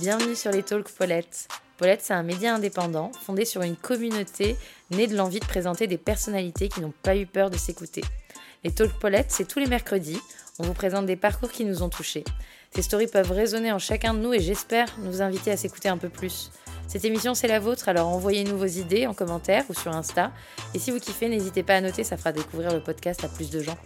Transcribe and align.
Bienvenue 0.00 0.36
sur 0.36 0.52
les 0.52 0.62
Talks 0.62 0.92
Paulette. 0.92 1.48
Paulette, 1.76 2.02
c'est 2.02 2.14
un 2.14 2.22
média 2.22 2.54
indépendant 2.54 3.10
fondé 3.20 3.44
sur 3.44 3.62
une 3.62 3.74
communauté 3.74 4.56
née 4.92 5.08
de 5.08 5.16
l'envie 5.16 5.40
de 5.40 5.44
présenter 5.44 5.88
des 5.88 5.98
personnalités 5.98 6.68
qui 6.68 6.80
n'ont 6.80 6.92
pas 7.02 7.16
eu 7.16 7.26
peur 7.26 7.50
de 7.50 7.56
s'écouter. 7.56 8.02
Les 8.62 8.70
Talks 8.70 8.96
Paulette, 9.00 9.32
c'est 9.32 9.48
tous 9.48 9.58
les 9.58 9.66
mercredis. 9.66 10.20
On 10.60 10.62
vous 10.62 10.72
présente 10.72 11.06
des 11.06 11.16
parcours 11.16 11.50
qui 11.50 11.64
nous 11.64 11.82
ont 11.82 11.88
touchés. 11.88 12.22
Ces 12.76 12.82
stories 12.82 13.08
peuvent 13.08 13.32
résonner 13.32 13.72
en 13.72 13.80
chacun 13.80 14.14
de 14.14 14.20
nous 14.20 14.32
et 14.32 14.40
j'espère 14.40 14.86
nous 15.00 15.20
inviter 15.20 15.50
à 15.50 15.56
s'écouter 15.56 15.88
un 15.88 15.98
peu 15.98 16.08
plus. 16.08 16.52
Cette 16.86 17.04
émission, 17.04 17.34
c'est 17.34 17.48
la 17.48 17.58
vôtre, 17.58 17.88
alors 17.88 18.06
envoyez-nous 18.06 18.56
vos 18.56 18.66
idées 18.66 19.08
en 19.08 19.14
commentaire 19.14 19.64
ou 19.68 19.74
sur 19.74 19.92
Insta. 19.92 20.30
Et 20.74 20.78
si 20.78 20.92
vous 20.92 21.00
kiffez, 21.00 21.28
n'hésitez 21.28 21.64
pas 21.64 21.74
à 21.74 21.80
noter, 21.80 22.04
ça 22.04 22.16
fera 22.16 22.30
découvrir 22.30 22.72
le 22.72 22.80
podcast 22.80 23.24
à 23.24 23.28
plus 23.28 23.50
de 23.50 23.62
gens. 23.62 23.76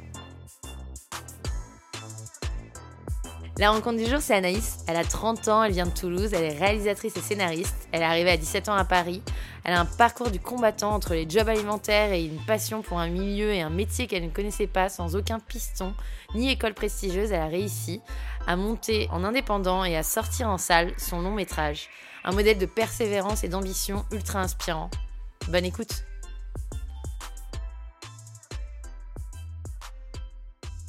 La 3.59 3.71
rencontre 3.71 3.99
du 3.99 4.07
jour, 4.07 4.21
c'est 4.21 4.35
Anaïs. 4.35 4.79
Elle 4.89 4.97
a 4.97 5.05
30 5.05 5.49
ans, 5.49 5.63
elle 5.63 5.73
vient 5.73 5.85
de 5.85 5.91
Toulouse, 5.91 6.31
elle 6.33 6.45
est 6.45 6.59
réalisatrice 6.59 7.17
et 7.17 7.21
scénariste. 7.21 7.87
Elle 7.93 8.01
est 8.01 8.07
arrivée 8.07 8.31
à 8.31 8.37
17 8.39 8.71
ans 8.71 8.75
à 8.75 8.85
Paris. 8.85 9.23
Elle 9.65 9.75
a 9.75 9.81
un 9.81 9.85
parcours 9.85 10.31
du 10.31 10.41
combattant 10.41 10.95
entre 10.95 11.13
les 11.13 11.29
jobs 11.29 11.49
alimentaires 11.49 12.13
et 12.13 12.25
une 12.25 12.43
passion 12.47 12.81
pour 12.81 12.99
un 12.99 13.09
milieu 13.09 13.53
et 13.53 13.61
un 13.61 13.69
métier 13.69 14.07
qu'elle 14.07 14.25
ne 14.25 14.31
connaissait 14.31 14.67
pas 14.67 14.89
sans 14.89 15.17
aucun 15.17 15.39
piston 15.39 15.93
ni 16.35 16.51
école 16.51 16.73
prestigieuse. 16.73 17.31
Elle 17.31 17.43
a 17.43 17.47
réussi 17.47 18.01
à 18.47 18.57
monter 18.57 19.07
en 19.13 19.23
indépendant 19.23 19.85
et 19.85 19.97
à 19.97 20.03
sortir 20.03 20.49
en 20.49 20.59
salle 20.59 20.93
son 20.97 21.21
long 21.21 21.35
métrage. 21.35 21.91
Un 22.25 22.33
modèle 22.33 22.59
de 22.59 22.67
persévérance 22.67 23.45
et 23.45 23.49
d'ambition 23.49 24.07
ultra 24.13 24.41
inspirant. 24.41 24.89
Bonne 25.49 25.67
écoute! 25.67 26.05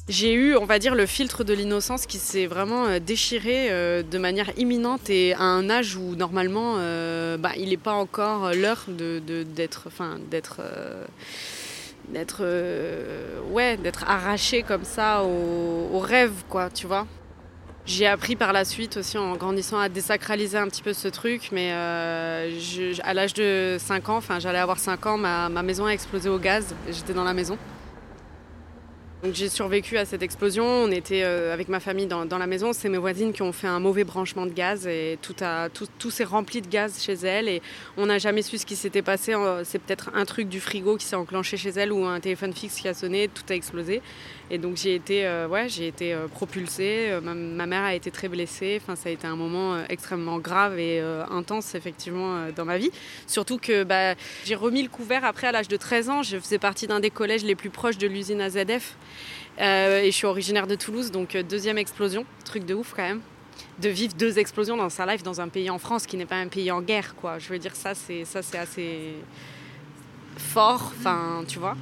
J'ai 0.06 0.34
eu, 0.34 0.54
on 0.54 0.66
va 0.66 0.78
dire, 0.78 0.94
le 0.94 1.06
filtre 1.06 1.44
de 1.44 1.54
l'innocence 1.54 2.04
qui 2.04 2.18
s'est 2.18 2.44
vraiment 2.44 2.84
euh, 2.84 2.98
déchiré 2.98 3.70
euh, 3.70 4.02
de 4.02 4.18
manière 4.18 4.50
imminente 4.58 5.08
et 5.08 5.32
à 5.32 5.44
un 5.44 5.70
âge 5.70 5.96
où 5.96 6.14
normalement, 6.14 6.74
euh, 6.76 7.38
bah, 7.38 7.52
il 7.56 7.70
n'est 7.70 7.78
pas 7.78 7.94
encore 7.94 8.52
l'heure 8.52 8.84
d'être, 8.88 9.84
enfin, 9.86 10.18
d'être, 10.30 10.60
d'être, 12.10 12.44
ouais, 13.50 13.78
d'être 13.78 14.04
arraché 14.06 14.62
comme 14.62 14.84
ça 14.84 15.24
au, 15.24 15.98
rêve, 16.00 16.32
quoi, 16.50 16.68
tu 16.68 16.86
vois. 16.86 17.06
J'ai 17.86 18.06
appris 18.06 18.36
par 18.36 18.52
la 18.52 18.66
suite 18.66 18.98
aussi 18.98 19.16
en 19.16 19.36
grandissant 19.36 19.78
à 19.78 19.88
désacraliser 19.88 20.58
un 20.58 20.68
petit 20.68 20.82
peu 20.82 20.92
ce 20.92 21.08
truc, 21.08 21.48
mais 21.50 21.72
à 21.72 23.14
l'âge 23.14 23.32
de 23.32 23.78
5 23.78 24.10
ans, 24.10 24.16
enfin 24.18 24.38
j'allais 24.38 24.58
avoir 24.58 24.78
5 24.78 25.06
ans, 25.06 25.16
ma, 25.16 25.48
ma 25.48 25.62
maison 25.62 25.86
a 25.86 25.90
explosé 25.92 26.28
au 26.28 26.38
gaz, 26.38 26.74
j'étais 26.90 27.14
dans 27.14 27.24
la 27.24 27.32
maison 27.32 27.56
j'ai 29.32 29.48
survécu 29.48 29.96
à 29.96 30.04
cette 30.04 30.22
explosion. 30.22 30.64
On 30.64 30.90
était 30.90 31.22
euh, 31.22 31.52
avec 31.52 31.68
ma 31.68 31.80
famille 31.80 32.06
dans, 32.06 32.26
la 32.26 32.46
maison. 32.46 32.72
C'est 32.72 32.88
mes 32.88 32.98
voisines 32.98 33.32
qui 33.32 33.42
ont 33.42 33.52
fait 33.52 33.66
un 33.66 33.80
mauvais 33.80 34.04
branchement 34.04 34.46
de 34.46 34.52
gaz 34.52 34.86
et 34.86 35.18
tout, 35.22 35.34
tout, 35.98 36.10
s'est 36.10 36.24
rempli 36.24 36.60
de 36.60 36.68
gaz 36.68 37.00
chez 37.02 37.14
elles. 37.14 37.48
Et 37.48 37.62
on 37.96 38.06
n'a 38.06 38.18
jamais 38.18 38.42
su 38.42 38.58
ce 38.58 38.66
qui 38.66 38.76
s'était 38.76 39.02
passé. 39.02 39.34
Euh, 39.34 39.62
c'est 39.64 39.78
peut-être 39.78 40.10
un 40.14 40.24
truc 40.24 40.48
du 40.48 40.60
frigo 40.60 40.96
qui 40.96 41.06
s'est 41.06 41.16
enclenché 41.16 41.56
chez 41.56 41.70
elles 41.70 41.92
ou 41.92 42.04
un 42.04 42.20
téléphone 42.20 42.52
fixe 42.52 42.80
qui 42.80 42.88
a 42.88 42.94
sonné. 42.94 43.28
Tout 43.28 43.44
a 43.48 43.54
explosé. 43.54 44.02
Et 44.50 44.58
donc 44.58 44.76
j'ai 44.76 44.94
été, 44.94 45.26
euh, 45.26 45.48
ouais, 45.48 45.68
j'ai 45.68 45.86
été 45.88 46.14
propulsée. 46.32 47.18
Ma, 47.22 47.66
mère 47.66 47.82
a 47.82 47.94
été 47.94 48.10
très 48.10 48.28
blessée. 48.28 48.78
Enfin, 48.80 48.96
ça 48.96 49.08
a 49.08 49.12
été 49.12 49.26
un 49.26 49.36
moment 49.36 49.82
extrêmement 49.88 50.38
grave 50.38 50.78
et 50.78 51.00
intense 51.30 51.74
effectivement 51.74 52.48
dans 52.54 52.64
ma 52.64 52.78
vie. 52.78 52.90
Surtout 53.26 53.58
que 53.58 53.84
bah, 53.84 54.14
j'ai 54.44 54.54
remis 54.54 54.82
le 54.82 54.88
couvert 54.88 55.24
après 55.24 55.46
à 55.46 55.52
l'âge 55.52 55.68
de 55.68 55.76
13 55.76 56.10
ans. 56.10 56.22
Je 56.22 56.38
faisais 56.38 56.58
partie 56.58 56.86
d'un 56.86 57.00
des 57.00 57.10
collèges 57.10 57.44
les 57.44 57.54
plus 57.54 57.70
proches 57.70 57.98
de 57.98 58.06
l'usine 58.06 58.40
AZF. 58.40 58.96
Euh, 59.60 60.00
et 60.00 60.06
je 60.10 60.16
suis 60.16 60.26
originaire 60.26 60.66
de 60.66 60.74
Toulouse, 60.74 61.10
donc 61.10 61.36
euh, 61.36 61.42
deuxième 61.42 61.78
explosion, 61.78 62.24
truc 62.44 62.64
de 62.64 62.74
ouf 62.74 62.92
quand 62.94 63.02
même. 63.02 63.20
De 63.78 63.88
vivre 63.88 64.14
deux 64.14 64.38
explosions 64.38 64.76
dans 64.76 64.88
sa 64.88 65.06
life 65.06 65.22
dans 65.22 65.40
un 65.40 65.48
pays 65.48 65.70
en 65.70 65.78
France 65.78 66.06
qui 66.06 66.16
n'est 66.16 66.26
pas 66.26 66.36
un 66.36 66.48
pays 66.48 66.70
en 66.70 66.82
guerre, 66.82 67.14
quoi. 67.14 67.38
Je 67.38 67.48
veux 67.48 67.58
dire, 67.58 67.74
ça, 67.76 67.94
c'est 67.94 68.24
assez 68.56 69.14
fort, 70.36 70.92
enfin, 70.98 71.44
tu 71.46 71.58
vois. 71.58 71.76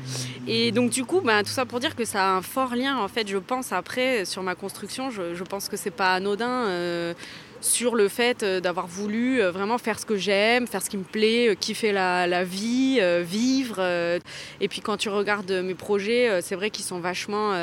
Et 0.47 0.73
donc, 0.73 0.91
du 0.91 1.05
coup, 1.05 1.21
ben, 1.21 1.43
tout 1.43 1.51
ça 1.51 1.65
pour 1.67 1.81
dire 1.81 1.95
que 1.97 2.05
ça 2.05 2.25
a 2.25 2.37
un 2.37 2.43
fort 2.43 2.75
lien, 2.75 2.99
en 2.99 3.09
fait, 3.09 3.29
je 3.29 3.39
pense, 3.39 3.73
après, 3.73 4.25
sur 4.25 4.43
ma 4.43 4.55
construction, 4.55 5.11
je, 5.11 5.35
je 5.35 5.45
pense 5.45 5.69
que 5.69 5.77
c'est 5.77 5.91
pas 5.91 6.15
anodin. 6.15 6.67
Euh, 6.67 7.15
sur 7.63 7.95
le 7.95 8.09
fait 8.09 8.43
euh, 8.43 8.61
d'avoir 8.61 8.87
voulu 8.87 9.41
euh, 9.41 9.51
vraiment 9.51 9.79
faire 9.79 9.99
ce 9.99 10.05
que 10.05 10.17
j'aime, 10.17 10.67
faire 10.67 10.83
ce 10.83 10.91
qui 10.91 10.97
me 10.97 11.05
plaît, 11.05 11.49
euh, 11.51 11.55
kiffer 11.55 11.93
la, 11.93 12.27
la 12.27 12.45
vie, 12.45 13.01
vivre. 13.23 13.81
Et 14.61 14.69
puis 14.69 14.81
quand 14.81 14.97
tu 14.97 15.09
regardes 15.09 15.51
mes 15.51 15.75
projets, 15.75 16.41
c'est 16.43 16.55
vrai 16.55 16.71
qu'ils 16.71 16.85
sont 16.85 16.99
vachement, 16.99 17.55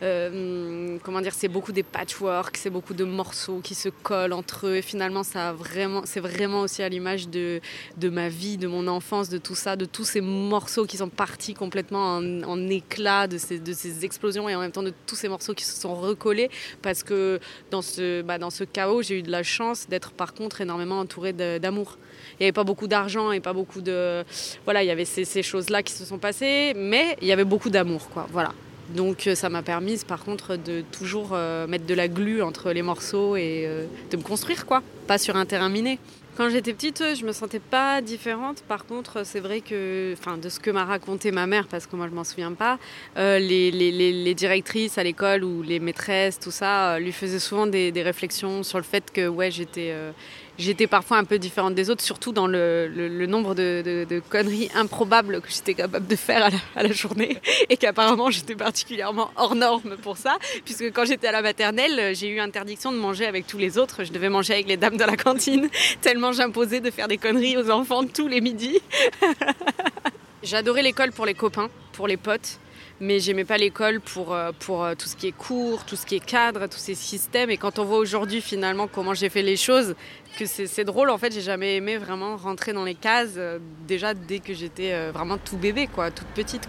comment 0.00 1.20
dire, 1.20 1.34
c'est 1.34 1.48
beaucoup 1.48 1.72
des 1.72 1.82
patchwork, 1.82 2.56
c'est 2.56 2.70
beaucoup 2.70 2.94
de 2.94 3.04
morceaux 3.04 3.60
qui 3.62 3.74
se 3.74 3.88
collent 3.88 4.32
entre 4.32 4.66
eux. 4.66 4.76
Et 4.76 4.82
finalement, 4.82 5.22
vraiment, 5.56 6.02
c'est 6.04 6.20
vraiment 6.20 6.62
aussi 6.62 6.82
à 6.82 6.88
l'image 6.88 7.28
de, 7.28 7.60
de 7.96 8.08
ma 8.08 8.28
vie, 8.28 8.56
de 8.56 8.66
mon 8.66 8.86
enfance, 8.88 9.28
de 9.28 9.38
tout 9.38 9.54
ça, 9.54 9.76
de 9.76 9.84
tous 9.84 10.04
ces 10.04 10.20
morceaux 10.20 10.86
qui 10.86 10.96
sont 10.96 11.08
partis 11.08 11.54
complètement 11.54 12.16
en, 12.16 12.42
en 12.42 12.68
éclats, 12.68 13.26
de 13.26 13.38
ces, 13.38 13.58
de 13.58 13.72
ces 13.72 14.04
explosions 14.04 14.48
et 14.48 14.54
en 14.54 14.60
même 14.60 14.72
temps 14.72 14.82
de 14.82 14.94
tous 15.06 15.16
ces 15.16 15.28
morceaux 15.28 15.54
qui 15.54 15.64
se 15.64 15.80
sont 15.80 15.94
recollés 15.94 16.50
parce 16.80 17.02
que 17.02 17.38
dans 17.70 17.82
ce, 17.82 18.22
bah, 18.22 18.38
dans 18.38 18.50
ce 18.50 18.64
chaos, 18.64 19.02
j'ai 19.02 19.18
eu 19.18 19.22
de 19.22 19.30
la 19.30 19.41
chance 19.42 19.86
d'être 19.88 20.12
par 20.12 20.34
contre 20.34 20.60
énormément 20.60 20.98
entourée 20.98 21.32
d'amour. 21.32 21.98
Il 22.32 22.42
n'y 22.42 22.46
avait 22.46 22.52
pas 22.52 22.64
beaucoup 22.64 22.86
d'argent 22.86 23.32
et 23.32 23.40
pas 23.40 23.52
beaucoup 23.52 23.80
de... 23.80 24.24
Voilà, 24.64 24.82
il 24.82 24.86
y 24.86 24.90
avait 24.90 25.04
ces, 25.04 25.42
choses-là 25.42 25.82
qui 25.82 25.92
se 25.92 26.04
sont 26.04 26.18
passées, 26.18 26.72
mais 26.76 27.16
il 27.20 27.28
y 27.28 27.32
avait 27.32 27.44
beaucoup 27.44 27.70
d'amour, 27.70 28.08
quoi. 28.10 28.26
Voilà. 28.30 28.52
Donc 28.94 29.26
euh, 29.26 29.34
ça 29.34 29.48
m'a 29.48 29.62
permis 29.62 30.00
par 30.06 30.24
contre 30.24 30.56
de 30.56 30.82
toujours 30.92 31.30
euh, 31.32 31.66
mettre 31.66 31.86
de 31.86 31.94
la 31.94 32.08
glu 32.08 32.42
entre 32.42 32.72
les 32.72 32.82
morceaux 32.82 33.36
et 33.36 33.64
euh, 33.66 33.86
de 34.10 34.16
me 34.16 34.22
construire, 34.22 34.66
quoi. 34.66 34.82
Pas 35.06 35.18
sur 35.18 35.36
un 35.36 35.46
terrain 35.46 35.68
miné. 35.68 35.98
Quand 36.34 36.48
j'étais 36.48 36.72
petite, 36.72 37.04
je 37.14 37.26
me 37.26 37.32
sentais 37.32 37.58
pas 37.58 38.00
différente. 38.00 38.62
Par 38.66 38.86
contre, 38.86 39.22
c'est 39.22 39.38
vrai 39.38 39.60
que, 39.60 40.14
enfin, 40.18 40.38
de 40.38 40.48
ce 40.48 40.60
que 40.60 40.70
m'a 40.70 40.86
raconté 40.86 41.30
ma 41.30 41.46
mère, 41.46 41.68
parce 41.68 41.86
que 41.86 41.94
moi 41.94 42.08
je 42.08 42.14
m'en 42.14 42.24
souviens 42.24 42.54
pas, 42.54 42.78
euh, 43.18 43.38
les, 43.38 44.34
directrices 44.34 44.96
à 44.96 45.04
l'école 45.04 45.44
ou 45.44 45.60
les 45.60 45.78
maîtresses, 45.78 46.40
tout 46.40 46.50
ça, 46.50 46.94
euh, 46.94 46.98
lui 47.00 47.12
faisaient 47.12 47.38
souvent 47.38 47.66
des, 47.66 47.92
réflexions 48.02 48.62
sur 48.62 48.78
le 48.78 48.84
fait 48.84 49.10
que, 49.12 49.28
ouais, 49.28 49.50
j'étais, 49.50 49.90
euh, 49.92 50.10
j'étais 50.58 50.86
parfois 50.86 51.18
un 51.18 51.24
peu 51.24 51.38
différente 51.38 51.74
des 51.74 51.90
autres, 51.90 52.02
surtout 52.02 52.32
dans 52.32 52.46
le, 52.46 53.26
nombre 53.26 53.54
de, 53.54 54.04
de, 54.08 54.22
conneries 54.28 54.70
improbables 54.74 55.40
que 55.40 55.50
j'étais 55.50 55.74
capable 55.74 56.06
de 56.06 56.16
faire 56.16 56.50
à 56.76 56.82
la, 56.82 56.92
journée, 56.92 57.38
et 57.68 57.76
qu'apparemment 57.76 58.30
j'étais 58.30 58.54
particulièrement 58.54 59.30
hors 59.36 59.54
norme 59.54 59.96
pour 60.02 60.16
ça, 60.16 60.36
puisque 60.64 60.92
quand 60.92 61.04
j'étais 61.04 61.28
à 61.28 61.32
la 61.32 61.42
maternelle, 61.42 62.14
j'ai 62.14 62.28
eu 62.28 62.40
interdiction 62.40 62.92
de 62.92 62.98
manger 62.98 63.26
avec 63.26 63.46
tous 63.46 63.58
les 63.58 63.78
autres. 63.78 64.04
Je 64.04 64.12
devais 64.12 64.28
manger 64.28 64.54
avec 64.54 64.68
les 64.68 64.76
dames 64.76 64.96
de 64.96 65.04
la 65.04 65.16
cantine, 65.16 65.68
tellement 66.00 66.32
j'imposais 66.32 66.80
de 66.80 66.90
faire 66.90 67.08
des 67.08 67.18
conneries 67.18 67.56
aux 67.56 67.70
enfants 67.70 68.04
tous 68.04 68.28
les 68.28 68.40
midis. 68.40 68.80
J'adorais 70.42 70.82
l'école 70.82 71.12
pour 71.12 71.24
les 71.24 71.34
copains, 71.34 71.68
pour 71.92 72.08
les 72.08 72.16
potes 72.16 72.58
mais 73.02 73.18
j'aimais 73.18 73.44
pas 73.44 73.58
l'école 73.58 74.00
pour, 74.00 74.32
euh, 74.32 74.52
pour 74.60 74.84
euh, 74.84 74.94
tout 74.96 75.08
ce 75.08 75.16
qui 75.16 75.26
est 75.26 75.36
cours, 75.36 75.84
tout 75.84 75.96
ce 75.96 76.06
qui 76.06 76.14
est 76.14 76.24
cadre, 76.24 76.68
tous 76.68 76.78
ces 76.78 76.94
systèmes. 76.94 77.50
Et 77.50 77.56
quand 77.56 77.80
on 77.80 77.84
voit 77.84 77.98
aujourd'hui 77.98 78.40
finalement 78.40 78.86
comment 78.86 79.12
j'ai 79.12 79.28
fait 79.28 79.42
les 79.42 79.56
choses, 79.56 79.96
que 80.38 80.46
c'est 80.46 80.84
drôle 80.84 81.10
en 81.10 81.18
fait, 81.18 81.34
j'ai 81.34 81.40
jamais 81.40 81.76
aimé 81.76 81.98
vraiment 81.98 82.36
rentrer 82.36 82.72
dans 82.72 82.84
les 82.84 82.94
cases, 82.94 83.34
euh, 83.36 83.58
déjà 83.88 84.14
dès 84.14 84.38
que 84.38 84.54
j'étais 84.54 85.10
vraiment 85.10 85.36
tout 85.36 85.56
bébé, 85.56 85.88
quoi, 85.92 86.12
toute 86.12 86.28
petite. 86.28 86.68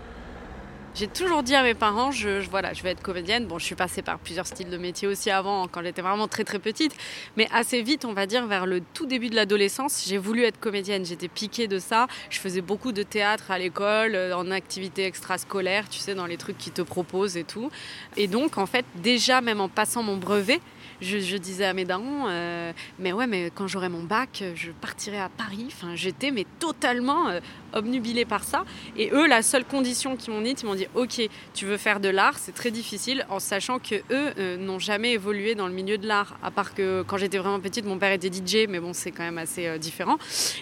J'ai 0.95 1.07
toujours 1.07 1.41
dit 1.41 1.55
à 1.55 1.63
mes 1.63 1.73
parents, 1.73 2.11
je, 2.11 2.47
voilà, 2.51 2.73
je 2.73 2.83
vais 2.83 2.91
être 2.91 3.01
comédienne. 3.01 3.47
Bon, 3.47 3.57
je 3.57 3.65
suis 3.65 3.73
passée 3.73 4.03
par 4.03 4.19
plusieurs 4.19 4.45
styles 4.45 4.69
de 4.69 4.77
métier 4.77 5.07
aussi 5.07 5.31
avant, 5.31 5.67
quand 5.67 5.81
j'étais 5.81 6.03
vraiment 6.03 6.27
très 6.27 6.43
très 6.43 6.59
petite. 6.59 6.95
Mais 7.35 7.47
assez 7.51 7.81
vite, 7.81 8.05
on 8.05 8.13
va 8.13 8.27
dire, 8.27 8.45
vers 8.45 8.67
le 8.67 8.79
tout 8.93 9.07
début 9.07 9.31
de 9.31 9.35
l'adolescence, 9.35 10.05
j'ai 10.07 10.19
voulu 10.19 10.43
être 10.43 10.59
comédienne. 10.59 11.03
J'étais 11.03 11.29
piquée 11.29 11.67
de 11.67 11.79
ça. 11.79 12.05
Je 12.29 12.37
faisais 12.37 12.61
beaucoup 12.61 12.91
de 12.91 13.01
théâtre 13.01 13.49
à 13.49 13.57
l'école, 13.57 14.13
euh, 14.13 14.37
en 14.37 14.51
activités 14.51 15.05
extrascolaires, 15.05 15.89
tu 15.89 15.97
sais, 15.97 16.13
dans 16.13 16.27
les 16.27 16.37
trucs 16.37 16.59
qu'ils 16.59 16.73
te 16.73 16.83
proposent 16.83 17.37
et 17.37 17.43
tout. 17.43 17.71
Et 18.15 18.27
donc, 18.27 18.59
en 18.59 18.67
fait, 18.67 18.85
déjà, 18.97 19.41
même 19.41 19.61
en 19.61 19.69
passant 19.69 20.03
mon 20.03 20.17
brevet, 20.17 20.61
je, 21.03 21.37
disais 21.37 21.65
à 21.65 21.73
mes 21.73 21.85
darons, 21.85 22.27
euh, 22.27 22.71
mais 22.99 23.11
ouais, 23.11 23.27
mais 23.27 23.51
quand 23.53 23.67
j'aurai 23.67 23.89
mon 23.89 24.03
bac, 24.03 24.43
je 24.55 24.71
partirai 24.71 25.19
à 25.19 25.29
Paris. 25.29 25.65
Enfin, 25.67 25.95
j'étais 25.95 26.31
mais 26.31 26.45
totalement 26.59 27.29
euh, 27.29 27.39
obnubilée 27.73 28.25
par 28.25 28.43
ça. 28.43 28.65
Et 28.97 29.11
eux, 29.11 29.27
la 29.27 29.41
seule 29.41 29.65
condition 29.65 30.15
qu'ils 30.15 30.33
m'ont 30.33 30.41
dit, 30.41 30.51
ils 30.51 30.65
m'ont 30.65 30.75
dit, 30.75 30.87
ok, 30.95 31.21
tu 31.53 31.65
veux 31.65 31.77
faire 31.77 31.99
de 31.99 32.09
l'art, 32.09 32.37
c'est 32.37 32.53
très 32.53 32.71
difficile, 32.71 33.25
en 33.29 33.39
sachant 33.39 33.79
que 33.79 33.95
eux 33.95 34.33
euh, 34.37 34.57
n'ont 34.57 34.79
jamais 34.79 35.11
évolué 35.13 35.55
dans 35.55 35.67
le 35.67 35.73
milieu 35.73 35.97
de 35.97 36.07
l'art, 36.07 36.37
à 36.43 36.51
part 36.51 36.73
que 36.73 37.03
quand 37.07 37.17
j'étais 37.17 37.37
vraiment 37.37 37.59
petite, 37.59 37.85
mon 37.85 37.97
père 37.97 38.11
était 38.11 38.31
DJ, 38.31 38.67
mais 38.69 38.79
bon, 38.79 38.93
c'est 38.93 39.11
quand 39.11 39.23
même 39.23 39.37
assez 39.37 39.77
différent. 39.79 40.17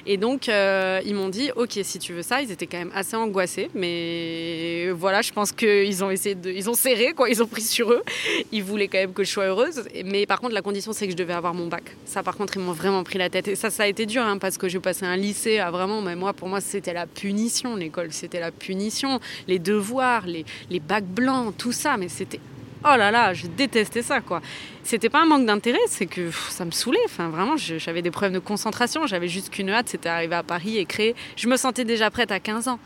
Et 0.06 0.18
donc, 0.18 0.48
ils 0.48 1.16
m'ont 1.16 1.30
dit, 1.30 1.52
ok, 1.56 1.80
si 1.84 2.00
tu 2.00 2.14
veux 2.14 2.22
ça, 2.22 2.42
ils 2.42 2.52
étaient 2.52 2.68
quand 2.68 2.80
même 2.80 2.92
assez 2.94 3.16
angoissés, 3.16 3.70
mais 3.74 4.90
voilà, 4.92 5.22
je 5.22 5.32
pense 5.32 5.52
qu'ils 5.52 6.04
ont 6.04 6.10
essayé 6.10 6.36
de, 6.36 6.50
ils 6.50 6.70
ont 6.70 6.74
serré, 6.74 7.14
quoi, 7.14 7.30
ils 7.30 7.42
ont 7.42 7.48
pris 7.48 7.62
sur 7.62 7.92
eux. 7.92 8.04
Ils 8.52 8.64
voulaient 8.64 8.88
quand 8.88 8.98
même 8.98 9.14
que 9.14 9.24
je 9.24 9.32
sois 9.32 9.46
heureuse, 9.46 9.84
mais 10.06 10.26
par 10.32 10.40
contre, 10.40 10.54
la 10.54 10.62
condition, 10.62 10.94
c'est 10.94 11.08
que 11.08 11.12
je 11.12 11.18
devais 11.18 11.34
avoir 11.34 11.54
mon 11.54 11.68
bac. 11.68 11.84
Ça, 12.06 12.24
par 12.24 12.38
contre, 12.38 12.56
ils 12.56 12.62
m'ont 12.62 12.72
vraiment 12.72 13.04
pris 13.04 13.18
la 13.18 13.30
tête. 13.30 13.50
Et 13.50 13.58
ça, 13.58 13.70
ça 13.70 13.84
a 13.84 13.88
été 13.88 14.06
dur, 14.06 14.22
hein, 14.22 14.38
parce 14.38 14.58
que 14.58 14.70
j'ai 14.70 14.80
passé 14.80 15.06
un 15.06 15.18
lycée 15.18 15.60
à 15.60 15.72
vraiment, 15.72 16.00
mais 16.02 16.16
moi, 16.16 16.32
pour 16.32 16.48
moi, 16.48 16.62
c'était 16.62 16.94
la 16.94 17.06
punition, 17.06 17.76
l'école, 17.76 18.14
c'était 18.14 18.40
la 18.40 18.50
punition. 18.50 19.20
Les 19.50 19.60
devoirs, 19.60 20.26
les, 20.26 20.46
les 20.70 20.80
bacs 20.80 21.04
blancs, 21.04 21.54
tout 21.58 21.74
ça, 21.74 21.98
mais 21.98 22.08
c'était 22.08 22.40
Oh 22.86 22.96
là 22.96 23.12
là, 23.12 23.34
je 23.34 23.48
détestais 23.48 24.02
ça 24.04 24.22
quoi. 24.22 24.42
C'était 24.84 25.10
pas 25.10 25.22
un 25.22 25.26
manque 25.26 25.46
d'intérêt, 25.46 25.78
c'est 25.88 26.06
que 26.06 26.32
ça 26.32 26.64
me 26.64 26.72
saoulait. 26.72 27.04
Enfin, 27.04 27.28
vraiment, 27.28 27.58
j'avais 27.58 28.02
des 28.02 28.10
problèmes 28.10 28.34
de 28.34 28.40
concentration. 28.40 29.06
J'avais 29.08 29.28
juste 29.28 29.50
qu'une 29.50 29.70
hâte, 29.70 29.90
c'était 29.90 30.08
arriver 30.08 30.36
à 30.36 30.44
Paris 30.44 30.78
et 30.78 30.86
créer. 30.86 31.14
Je 31.36 31.50
me 31.50 31.58
sentais 31.58 31.84
déjà 31.84 32.10
prête 32.10 32.32
à 32.32 32.40
15 32.40 32.70
ans. 32.70 32.80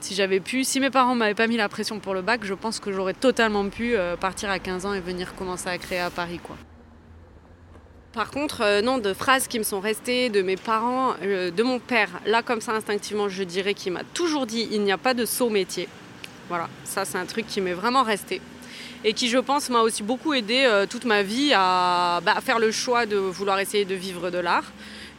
Si 0.00 0.14
j'avais 0.14 0.38
pu, 0.38 0.62
si 0.62 0.78
mes 0.78 0.90
parents 0.90 1.16
m'avaient 1.16 1.34
pas 1.34 1.48
mis 1.48 1.56
la 1.56 1.68
pression 1.68 1.98
pour 1.98 2.14
le 2.14 2.22
bac, 2.22 2.44
je 2.44 2.54
pense 2.54 2.78
que 2.78 2.92
j'aurais 2.92 3.14
totalement 3.14 3.68
pu 3.68 3.96
euh, 3.96 4.16
partir 4.16 4.50
à 4.50 4.60
15 4.60 4.86
ans 4.86 4.94
et 4.94 5.00
venir 5.00 5.34
commencer 5.34 5.68
à 5.68 5.78
créer 5.78 5.98
à 5.98 6.10
Paris 6.10 6.38
quoi. 6.38 6.56
Par 8.16 8.30
contre, 8.30 8.62
euh, 8.62 8.80
non, 8.80 8.96
de 8.96 9.12
phrases 9.12 9.46
qui 9.46 9.58
me 9.58 9.62
sont 9.62 9.78
restées 9.78 10.30
de 10.30 10.40
mes 10.40 10.56
parents, 10.56 11.12
euh, 11.22 11.50
de 11.50 11.62
mon 11.62 11.78
père, 11.78 12.08
là 12.24 12.42
comme 12.42 12.62
ça 12.62 12.72
instinctivement, 12.72 13.28
je 13.28 13.42
dirais 13.42 13.74
qu'il 13.74 13.92
m'a 13.92 14.04
toujours 14.14 14.46
dit 14.46 14.66
il 14.72 14.80
n'y 14.80 14.90
a 14.90 14.96
pas 14.96 15.12
de 15.12 15.26
saut 15.26 15.50
métier. 15.50 15.86
Voilà, 16.48 16.70
ça 16.84 17.04
c'est 17.04 17.18
un 17.18 17.26
truc 17.26 17.46
qui 17.46 17.60
m'est 17.60 17.74
vraiment 17.74 18.04
resté 18.04 18.40
et 19.04 19.12
qui, 19.12 19.28
je 19.28 19.36
pense, 19.36 19.68
m'a 19.68 19.80
aussi 19.80 20.02
beaucoup 20.02 20.32
aidé 20.32 20.64
euh, 20.64 20.86
toute 20.86 21.04
ma 21.04 21.22
vie 21.22 21.52
à, 21.54 22.22
bah, 22.24 22.36
faire 22.40 22.58
le 22.58 22.72
choix 22.72 23.04
de 23.04 23.16
vouloir 23.16 23.58
essayer 23.58 23.84
de 23.84 23.94
vivre 23.94 24.30
de 24.30 24.38
l'art 24.38 24.64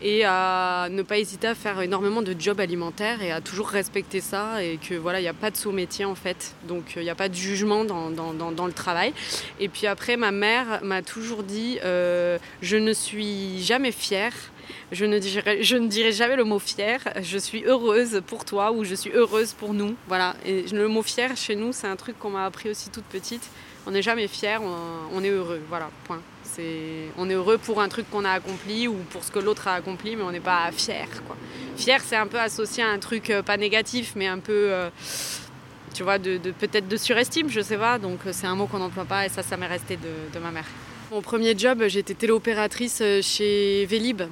et 0.01 0.23
à 0.25 0.87
ne 0.89 1.01
pas 1.01 1.17
hésiter 1.17 1.47
à 1.47 1.55
faire 1.55 1.81
énormément 1.81 2.21
de 2.21 2.35
jobs 2.37 2.59
alimentaires 2.59 3.21
et 3.21 3.31
à 3.31 3.41
toujours 3.41 3.69
respecter 3.69 4.21
ça 4.21 4.63
et 4.63 4.77
que 4.77 4.95
voilà 4.95 5.19
il 5.19 5.23
n'y 5.23 5.29
a 5.29 5.33
pas 5.33 5.51
de 5.51 5.57
sous-métier 5.57 6.05
en 6.05 6.15
fait 6.15 6.55
donc 6.67 6.93
il 6.95 7.03
n'y 7.03 7.09
a 7.09 7.15
pas 7.15 7.29
de 7.29 7.35
jugement 7.35 7.83
dans, 7.83 8.67
le 8.67 8.73
travail 8.73 9.13
et 9.59 9.69
puis 9.69 9.87
après 9.87 10.17
ma 10.17 10.31
mère 10.31 10.79
m'a 10.83 11.01
toujours 11.01 11.43
dit 11.43 11.79
euh, 11.83 12.37
je 12.61 12.77
ne 12.77 12.93
suis 12.93 13.63
jamais 13.63 13.91
fière 13.91 14.33
je 14.91 15.05
ne, 15.05 15.19
dirai, 15.19 15.63
je 15.63 15.75
ne 15.75 15.87
dirai 15.87 16.11
jamais 16.11 16.35
le 16.35 16.43
mot 16.43 16.59
fier. 16.59 16.99
Je 17.21 17.37
suis 17.37 17.63
heureuse 17.65 18.21
pour 18.25 18.45
toi 18.45 18.71
ou 18.71 18.83
je 18.83 18.95
suis 18.95 19.11
heureuse 19.11 19.53
pour 19.53 19.73
nous. 19.73 19.95
Voilà. 20.07 20.35
Le 20.45 20.87
mot 20.87 21.03
fier 21.03 21.35
chez 21.35 21.55
nous, 21.55 21.73
c'est 21.73 21.87
un 21.87 21.95
truc 21.95 22.17
qu'on 22.19 22.29
m'a 22.29 22.45
appris 22.45 22.69
aussi 22.69 22.89
toute 22.89 23.05
petite. 23.05 23.49
On 23.87 23.91
n'est 23.91 24.01
jamais 24.01 24.27
fier, 24.27 24.61
on, 24.61 25.23
est 25.23 25.29
heureux. 25.29 25.61
Voilà, 25.69 25.89
point. 26.03 26.19
on 27.17 27.29
est 27.29 27.33
heureux 27.33 27.57
pour 27.57 27.79
un 27.79 27.87
truc 27.87 28.09
qu'on 28.11 28.25
a 28.25 28.31
accompli 28.31 28.85
ou 28.85 28.95
pour 29.11 29.23
ce 29.23 29.31
que 29.31 29.39
l'autre 29.39 29.69
a 29.69 29.75
accompli, 29.75 30.17
mais 30.17 30.23
on 30.23 30.31
n'est 30.31 30.41
pas 30.41 30.69
fier. 30.73 31.07
Fier, 31.77 32.01
c'est 32.03 32.17
un 32.17 32.27
peu 32.27 32.37
associé 32.37 32.83
à 32.83 32.89
un 32.89 32.99
truc 32.99 33.29
euh, 33.29 33.41
pas 33.41 33.55
négatif, 33.55 34.11
mais 34.17 34.27
un 34.27 34.39
peu, 34.39 34.73
euh, 34.73 34.89
tu 35.93 36.03
vois, 36.03 36.19
de, 36.19 36.37
peut-être 36.37 36.89
de 36.89 36.97
surestime, 36.97 37.49
je 37.49 37.61
sais 37.61 37.77
pas. 37.77 37.97
Donc 37.97 38.19
euh, 38.25 38.31
c'est 38.33 38.45
un 38.45 38.55
mot 38.55 38.67
qu'on 38.67 38.79
n'emploie 38.79 39.05
pas 39.05 39.25
et 39.25 39.29
ça, 39.29 39.41
ça 39.41 39.55
m'est 39.55 39.67
resté 39.67 39.95
de, 39.95 40.39
ma 40.39 40.51
mère. 40.51 40.65
Mon 41.09 41.21
premier 41.21 41.57
job, 41.57 41.85
j'étais 41.87 42.13
téléopératrice 42.13 43.01
chez 43.21 43.85
Vélib, 43.85 44.23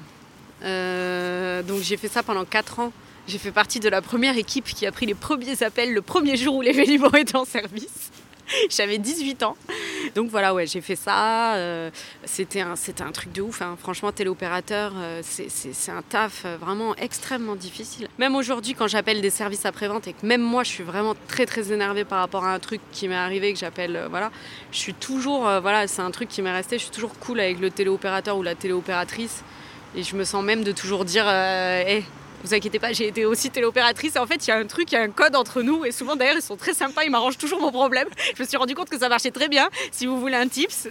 donc 0.61 1.81
j'ai 1.81 1.95
fait 1.95 2.09
ça 2.09 2.23
pendant 2.23 2.43
4 2.43 2.79
ans. 2.79 2.91
J'ai 3.25 3.37
fait 3.37 3.53
partie 3.53 3.79
de 3.79 3.87
la 3.87 4.01
première 4.01 4.37
équipe 4.37 4.65
qui 4.65 4.85
a 4.85 4.91
pris 4.91 5.05
les 5.05 5.15
premiers 5.15 5.63
appels 5.63 5.93
le 5.93 6.01
premier 6.01 6.35
jour 6.35 6.55
où 6.55 6.61
les 6.61 6.73
Vélib 6.73 7.05
étaient 7.15 7.37
en 7.37 7.45
service. 7.45 8.11
J'avais 8.69 8.97
18 8.97 9.43
ans. 9.43 9.55
Donc 10.15 10.29
voilà, 10.29 10.53
ouais, 10.53 10.67
j'ai 10.67 10.81
fait 10.81 10.95
ça. 10.95 11.55
Euh, 11.55 11.89
c'était 12.23 12.61
un, 12.61 12.73
un 12.73 13.11
truc 13.11 13.31
de 13.31 13.41
ouf. 13.41 13.61
Hein. 13.61 13.75
Franchement, 13.79 14.11
téléopérateur, 14.11 14.93
euh, 14.97 15.21
c'est 15.23 15.91
un 15.91 16.01
taf 16.01 16.45
vraiment 16.59 16.95
extrêmement 16.95 17.55
difficile. 17.55 18.07
Même 18.19 18.35
aujourd'hui, 18.35 18.73
quand 18.73 18.87
j'appelle 18.87 19.21
des 19.21 19.29
services 19.29 19.65
après-vente 19.65 20.07
et 20.07 20.13
que 20.13 20.25
même 20.25 20.41
moi, 20.41 20.63
je 20.63 20.69
suis 20.69 20.83
vraiment 20.83 21.15
très 21.27 21.45
très 21.45 21.71
énervée 21.71 22.05
par 22.05 22.19
rapport 22.19 22.45
à 22.45 22.53
un 22.53 22.59
truc 22.59 22.81
qui 22.91 23.07
m'est 23.07 23.15
arrivé, 23.15 23.53
que 23.53 23.59
j'appelle, 23.59 24.07
voilà, 24.09 24.31
je 24.71 24.77
suis 24.77 24.93
toujours, 24.93 25.41
voilà, 25.61 25.87
c'est 25.87 26.01
un 26.01 26.11
truc 26.11 26.29
qui 26.29 26.41
m'est 26.41 26.51
resté. 26.51 26.77
Je 26.77 26.83
suis 26.83 26.91
toujours 26.91 27.17
cool 27.19 27.39
avec 27.39 27.59
le 27.59 27.71
téléopérateur 27.71 28.37
ou 28.37 28.43
la 28.43 28.55
téléopératrice. 28.55 29.43
Et 29.95 30.03
je 30.03 30.15
me 30.15 30.23
sens 30.23 30.43
même 30.43 30.63
de 30.63 30.71
toujours 30.71 31.05
dire 31.05 31.25
eh, 31.27 32.03
vous 32.43 32.53
inquiétez 32.53 32.79
pas, 32.79 32.93
j'ai 32.93 33.07
été 33.07 33.25
aussi 33.25 33.49
téléopératrice. 33.49 34.17
En 34.17 34.25
fait, 34.25 34.45
il 34.45 34.49
y 34.49 34.53
a 34.53 34.57
un 34.57 34.65
truc, 34.65 34.91
il 34.91 34.95
y 34.95 34.97
a 34.97 35.01
un 35.01 35.09
code 35.09 35.35
entre 35.35 35.61
nous. 35.61 35.85
Et 35.85 35.91
souvent, 35.91 36.15
d'ailleurs, 36.15 36.35
ils 36.35 36.41
sont 36.41 36.57
très 36.57 36.73
sympas, 36.73 37.03
ils 37.03 37.11
m'arrangent 37.11 37.37
toujours 37.37 37.61
mon 37.61 37.71
problème. 37.71 38.07
Je 38.35 38.43
me 38.43 38.47
suis 38.47 38.57
rendu 38.57 38.75
compte 38.75 38.89
que 38.89 38.99
ça 38.99 39.09
marchait 39.09 39.31
très 39.31 39.47
bien. 39.47 39.69
Si 39.91 40.05
vous 40.05 40.19
voulez 40.19 40.35
un 40.35 40.47
tips. 40.47 40.89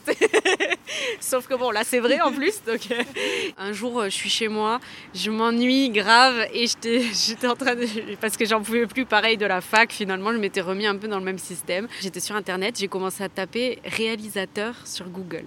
Sauf 1.20 1.46
que 1.46 1.54
bon, 1.54 1.70
là, 1.70 1.82
c'est 1.84 2.00
vrai 2.00 2.20
en 2.20 2.32
plus. 2.32 2.62
Donc, 2.64 2.90
euh, 2.90 3.02
un 3.58 3.72
jour, 3.72 4.00
euh, 4.00 4.04
je 4.06 4.14
suis 4.14 4.30
chez 4.30 4.48
moi, 4.48 4.80
je 5.14 5.30
m'ennuie 5.30 5.90
grave. 5.90 6.46
Et 6.52 6.66
j'étais 6.86 7.46
en 7.46 7.56
train 7.56 7.74
de. 7.74 7.86
Parce 8.20 8.36
que 8.36 8.44
j'en 8.44 8.62
pouvais 8.62 8.86
plus, 8.86 9.04
pareil, 9.04 9.36
de 9.36 9.46
la 9.46 9.60
fac. 9.60 9.92
Finalement, 9.92 10.32
je 10.32 10.38
m'étais 10.38 10.60
remis 10.60 10.86
un 10.86 10.96
peu 10.96 11.08
dans 11.08 11.18
le 11.18 11.24
même 11.24 11.38
système. 11.38 11.88
J'étais 12.00 12.20
sur 12.20 12.36
Internet, 12.36 12.78
j'ai 12.78 12.88
commencé 12.88 13.22
à 13.22 13.28
taper 13.28 13.78
réalisateur 13.84 14.74
sur 14.84 15.08
Google. 15.08 15.44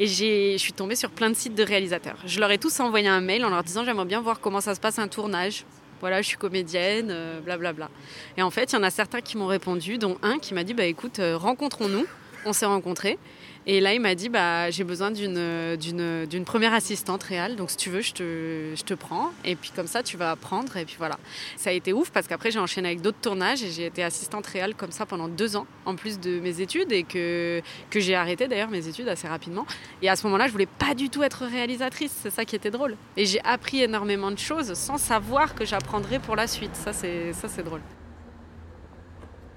Et 0.00 0.06
je 0.06 0.56
suis 0.58 0.72
tombée 0.72 0.94
sur 0.94 1.10
plein 1.10 1.28
de 1.28 1.34
sites 1.34 1.56
de 1.56 1.64
réalisateurs. 1.64 2.18
Je 2.24 2.38
leur 2.38 2.50
ai 2.52 2.58
tous 2.58 2.78
envoyé 2.78 3.08
un 3.08 3.20
mail 3.20 3.44
en 3.44 3.50
leur 3.50 3.64
disant 3.64 3.84
j'aimerais 3.84 4.04
bien 4.04 4.20
voir 4.20 4.38
comment 4.38 4.60
ça 4.60 4.76
se 4.76 4.80
passe 4.80 4.98
un 5.00 5.08
tournage. 5.08 5.64
Voilà, 6.00 6.22
je 6.22 6.28
suis 6.28 6.36
comédienne, 6.36 7.12
blablabla. 7.44 7.86
Euh. 7.86 8.36
Et 8.36 8.42
en 8.42 8.50
fait, 8.50 8.72
il 8.72 8.76
y 8.76 8.78
en 8.78 8.84
a 8.84 8.90
certains 8.90 9.20
qui 9.20 9.36
m'ont 9.36 9.48
répondu, 9.48 9.98
dont 9.98 10.16
un 10.22 10.38
qui 10.38 10.54
m'a 10.54 10.62
dit 10.62 10.72
bah 10.72 10.84
écoute, 10.84 11.18
euh, 11.18 11.36
rencontrons-nous. 11.36 12.06
On 12.44 12.52
s'est 12.52 12.66
rencontrés. 12.66 13.18
Et 13.66 13.80
là, 13.80 13.92
il 13.94 14.00
m'a 14.00 14.14
dit 14.14 14.28
bah, 14.28 14.70
j'ai 14.70 14.84
besoin 14.84 15.10
d'une, 15.10 15.76
d'une, 15.76 16.26
d'une 16.26 16.44
première 16.44 16.72
assistante 16.72 17.22
réelle. 17.22 17.56
Donc, 17.56 17.70
si 17.70 17.76
tu 17.76 17.90
veux, 17.90 18.00
je 18.00 18.12
te, 18.12 18.72
je 18.74 18.82
te 18.82 18.94
prends. 18.94 19.32
Et 19.44 19.56
puis, 19.56 19.72
comme 19.74 19.86
ça, 19.86 20.02
tu 20.02 20.16
vas 20.16 20.30
apprendre. 20.30 20.76
Et 20.76 20.84
puis 20.84 20.96
voilà. 20.98 21.18
Ça 21.56 21.70
a 21.70 21.72
été 21.72 21.92
ouf 21.92 22.10
parce 22.10 22.26
qu'après, 22.26 22.50
j'ai 22.50 22.58
enchaîné 22.58 22.88
avec 22.88 23.00
d'autres 23.00 23.20
tournages 23.20 23.62
et 23.62 23.70
j'ai 23.70 23.86
été 23.86 24.02
assistante 24.02 24.46
réelle 24.46 24.74
comme 24.74 24.92
ça 24.92 25.06
pendant 25.06 25.28
deux 25.28 25.56
ans, 25.56 25.66
en 25.84 25.96
plus 25.96 26.18
de 26.18 26.40
mes 26.40 26.60
études. 26.60 26.92
Et 26.92 27.02
que, 27.02 27.60
que 27.90 28.00
j'ai 28.00 28.14
arrêté 28.14 28.48
d'ailleurs 28.48 28.70
mes 28.70 28.88
études 28.88 29.08
assez 29.08 29.28
rapidement. 29.28 29.66
Et 30.02 30.08
à 30.08 30.16
ce 30.16 30.26
moment-là, 30.26 30.46
je 30.46 30.52
voulais 30.52 30.66
pas 30.66 30.94
du 30.94 31.10
tout 31.10 31.22
être 31.22 31.44
réalisatrice. 31.44 32.12
C'est 32.22 32.30
ça 32.30 32.44
qui 32.44 32.56
était 32.56 32.70
drôle. 32.70 32.96
Et 33.16 33.26
j'ai 33.26 33.40
appris 33.44 33.82
énormément 33.82 34.30
de 34.30 34.38
choses 34.38 34.74
sans 34.74 34.98
savoir 34.98 35.54
que 35.54 35.64
j'apprendrais 35.64 36.18
pour 36.18 36.36
la 36.36 36.46
suite. 36.46 36.74
Ça, 36.74 36.92
c'est, 36.92 37.32
ça, 37.32 37.48
c'est 37.48 37.62
drôle. 37.62 37.80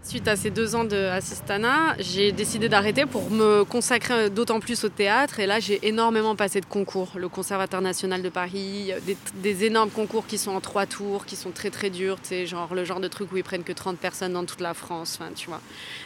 Suite 0.03 0.27
à 0.27 0.36
ces 0.36 0.50
deux 0.50 0.75
ans 0.75 0.83
d'assistanat, 0.83 1.95
j'ai 2.00 2.31
décidé 2.31 2.69
d'arrêter 2.69 3.06
pour 3.06 3.30
me 3.30 3.63
consacrer 3.63 4.31
d'autant 4.31 4.59
plus 4.59 4.83
au 4.83 4.89
théâtre. 4.89 5.39
Et 5.39 5.45
là, 5.45 5.59
j'ai 5.59 5.88
énormément 5.88 6.36
passé 6.36 6.59
de 6.59 6.65
concours. 6.65 7.12
Le 7.15 7.30
Conservatoire 7.30 7.83
national 7.83 8.24
de 8.24 8.30
Paris, 8.30 8.92
des, 9.36 9.63
énormes 9.63 9.92
concours 9.92 10.25
qui 10.25 10.39
sont 10.39 10.51
en 10.51 10.59
trois 10.59 10.88
tours, 10.88 11.27
qui 11.27 11.36
sont 11.36 11.51
très 11.51 11.69
très 11.69 11.92
durs. 11.92 12.18
Tu 12.19 12.48
genre 12.48 12.74
le 12.74 12.83
genre 12.83 13.00
de 13.00 13.07
truc 13.07 13.31
où 13.31 13.38
ils 13.38 13.44
prennent 13.44 13.63
que 13.63 13.74
30 13.74 14.00
personnes 14.00 14.33
dans 14.33 14.44
toute 14.44 14.62
la 14.62 14.74
France. 14.74 15.19
Enfin, 15.21 15.31
tu 15.36 15.48
vois. 15.48 15.62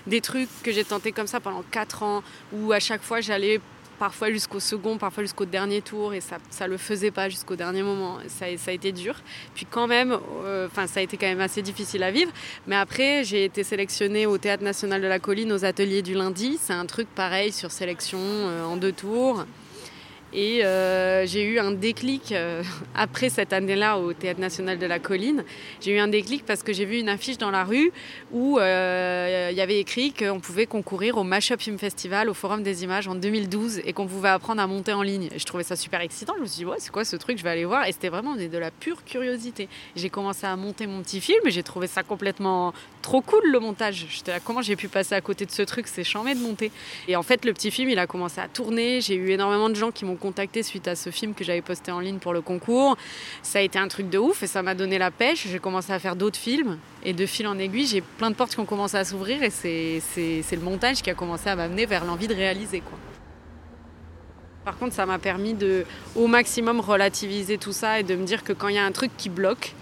Des 0.07 0.19
trucs 0.19 0.49
que 0.61 0.73
j'ai 0.73 0.83
tenté 0.83 1.13
comme 1.13 1.27
ça 1.27 1.39
pendant 1.39 1.63
quatre 1.71 2.03
ans, 2.03 2.21
où 2.51 2.73
à 2.73 2.81
chaque 2.81 3.01
fois 3.01 3.21
j'allais 3.21 3.61
parfois 3.99 4.31
jusqu'au 4.31 4.59
second, 4.59 4.97
parfois 4.97 5.23
jusqu'au 5.23 5.45
dernier 5.45 5.81
tour, 5.81 6.13
et 6.13 6.21
ça 6.21 6.37
ne 6.61 6.67
le 6.67 6.77
faisait 6.77 7.11
pas 7.11 7.29
jusqu'au 7.29 7.55
dernier 7.55 7.83
moment. 7.83 8.17
Ça, 8.27 8.45
ça, 8.57 8.71
a 8.71 8.73
été 8.73 8.91
dur. 8.91 9.15
Puis 9.53 9.65
quand 9.69 9.87
même, 9.87 10.17
euh, 10.43 10.67
ça 10.87 10.99
a 10.99 11.03
été 11.03 11.17
quand 11.17 11.27
même 11.27 11.41
assez 11.41 11.61
difficile 11.61 12.03
à 12.03 12.11
vivre. 12.11 12.31
Mais 12.67 12.75
après, 12.75 13.23
j'ai 13.23 13.45
été 13.45 13.63
sélectionnée 13.63 14.25
au 14.25 14.37
Théâtre 14.37 14.63
National 14.63 15.01
de 15.01 15.07
la 15.07 15.19
Colline 15.19 15.51
aux 15.51 15.65
ateliers 15.65 16.01
du 16.01 16.13
lundi. 16.13 16.57
C'est 16.61 16.73
un 16.73 16.85
truc 16.85 17.07
pareil 17.13 17.51
sur 17.51 17.71
sélection 17.71 18.19
euh, 18.21 18.65
en 18.65 18.77
deux 18.77 18.91
tours. 18.91 19.45
Et 20.37 20.65
euh, 20.65 21.25
j'ai 21.25 21.45
eu 21.45 21.59
un 21.59 21.71
déclic 21.71 22.33
euh, 22.33 22.61
après 22.93 23.29
cette 23.29 23.53
année-là 23.53 23.97
au 23.97 24.11
Théâtre 24.11 24.41
National 24.41 24.77
de 24.77 24.85
la 24.85 24.99
Colline. 24.99 25.45
J'ai 25.79 25.95
eu 25.95 25.99
un 25.99 26.09
déclic 26.09 26.45
parce 26.45 26.61
que 26.61 26.73
j'ai 26.73 26.83
vu 26.83 26.99
une 26.99 27.07
affiche 27.07 27.37
dans 27.37 27.51
la 27.51 27.63
rue 27.63 27.93
où 28.33 28.59
euh, 28.59 29.47
il 29.49 29.57
y 29.57 29.61
avait 29.61 29.79
écrit 29.79 30.11
qu'on 30.11 30.41
pouvait 30.41 30.65
concourir 30.65 31.15
au 31.15 31.23
Mashup 31.23 31.61
Film 31.61 31.79
Festival 31.79 32.27
au 32.27 32.33
Forum 32.33 32.63
des 32.63 32.83
Images 32.83 33.07
en 33.07 33.15
2012 33.15 33.79
et 33.85 33.93
qu'on 33.93 34.07
pouvait 34.07 34.27
apprendre 34.27 34.61
à 34.61 34.67
monter 34.67 34.91
en 34.91 35.03
ligne. 35.03 35.29
Et 35.33 35.39
je 35.39 35.45
trouvais 35.45 35.63
ça 35.63 35.77
super 35.77 36.01
excitant. 36.01 36.33
Je 36.35 36.41
me 36.41 36.47
suis 36.47 36.57
dit, 36.57 36.65
ouais, 36.65 36.79
c'est 36.79 36.91
quoi 36.91 37.05
ce 37.05 37.15
truc? 37.15 37.37
Je 37.37 37.43
vais 37.43 37.51
aller 37.51 37.63
voir. 37.63 37.87
Et 37.87 37.93
c'était 37.93 38.09
vraiment 38.09 38.35
de 38.35 38.57
la 38.57 38.71
pure 38.71 39.05
curiosité. 39.05 39.69
J'ai 39.95 40.09
commencé 40.09 40.45
à 40.45 40.57
monter 40.57 40.85
mon 40.85 41.01
petit 41.01 41.21
film 41.21 41.39
et 41.45 41.51
j'ai 41.51 41.63
trouvé 41.63 41.87
ça 41.87 42.03
complètement 42.03 42.73
trop 43.01 43.21
cool 43.21 43.43
le 43.45 43.59
montage. 43.61 44.05
J'étais 44.09 44.31
là, 44.31 44.39
comment 44.43 44.61
j'ai 44.61 44.75
pu 44.75 44.89
passer 44.89 45.15
à 45.15 45.21
côté 45.21 45.45
de 45.45 45.51
ce 45.51 45.61
truc? 45.61 45.87
C'est 45.87 46.03
chambé 46.03 46.35
de 46.35 46.39
monter. 46.41 46.73
Et 47.07 47.15
en 47.15 47.23
fait, 47.23 47.45
le 47.45 47.53
petit 47.53 47.71
film, 47.71 47.87
il 47.89 47.99
a 47.99 48.07
commencé 48.07 48.41
à 48.41 48.49
tourner. 48.49 48.99
J'ai 48.99 49.15
eu 49.15 49.29
énormément 49.29 49.69
de 49.69 49.75
gens 49.75 49.91
qui 49.91 50.03
m'ont 50.03 50.17
contacté 50.25 50.63
suite 50.63 50.87
à 50.87 50.95
ce 50.95 51.11
film 51.11 51.35
que 51.35 51.43
j'avais 51.43 51.61
posté 51.61 51.91
en 51.91 51.99
ligne 51.99 52.17
pour 52.17 52.33
le 52.33 52.41
concours. 52.41 52.97
Ça 53.43 53.59
a 53.59 53.61
été 53.61 53.77
un 53.77 53.87
truc 53.87 54.09
de 54.09 54.17
ouf 54.17 54.41
et 54.41 54.47
ça 54.47 54.63
m'a 54.63 54.73
donné 54.73 54.97
la 54.97 55.11
pêche. 55.11 55.47
J'ai 55.47 55.59
commencé 55.59 55.91
à 55.93 55.99
faire 55.99 56.15
d'autres 56.15 56.39
films 56.39 56.79
et 57.03 57.13
de 57.13 57.25
fil 57.27 57.45
en 57.45 57.59
aiguille, 57.59 57.85
j'ai 57.85 58.01
plein 58.01 58.31
de 58.31 58.35
portes 58.35 58.53
qui 58.55 58.59
ont 58.59 58.65
commencé 58.65 58.97
à 58.97 59.05
s'ouvrir 59.05 59.43
et 59.43 59.51
c'est 59.51 60.01
le 60.51 60.61
montage 60.61 61.03
qui 61.03 61.11
a 61.11 61.13
commencé 61.13 61.47
à 61.47 61.55
m'amener 61.55 61.85
vers 61.85 62.05
l'envie 62.05 62.27
de 62.27 62.33
réaliser. 62.33 62.79
Quoi. 62.79 62.97
Par 64.63 64.79
contre, 64.79 64.95
ça 64.95 65.05
m'a 65.05 65.19
permis 65.19 65.53
de 65.53 65.85
au 66.15 66.25
maximum 66.25 66.79
relativiser 66.79 67.59
tout 67.59 67.73
ça 67.73 67.99
et 67.99 68.03
de 68.03 68.15
me 68.15 68.25
dire 68.25 68.43
que 68.43 68.51
quand 68.51 68.69
il 68.69 68.75
y 68.75 68.79
a 68.79 68.85
un 68.85 68.91
truc 68.91 69.11
qui 69.15 69.29
bloque, 69.29 69.75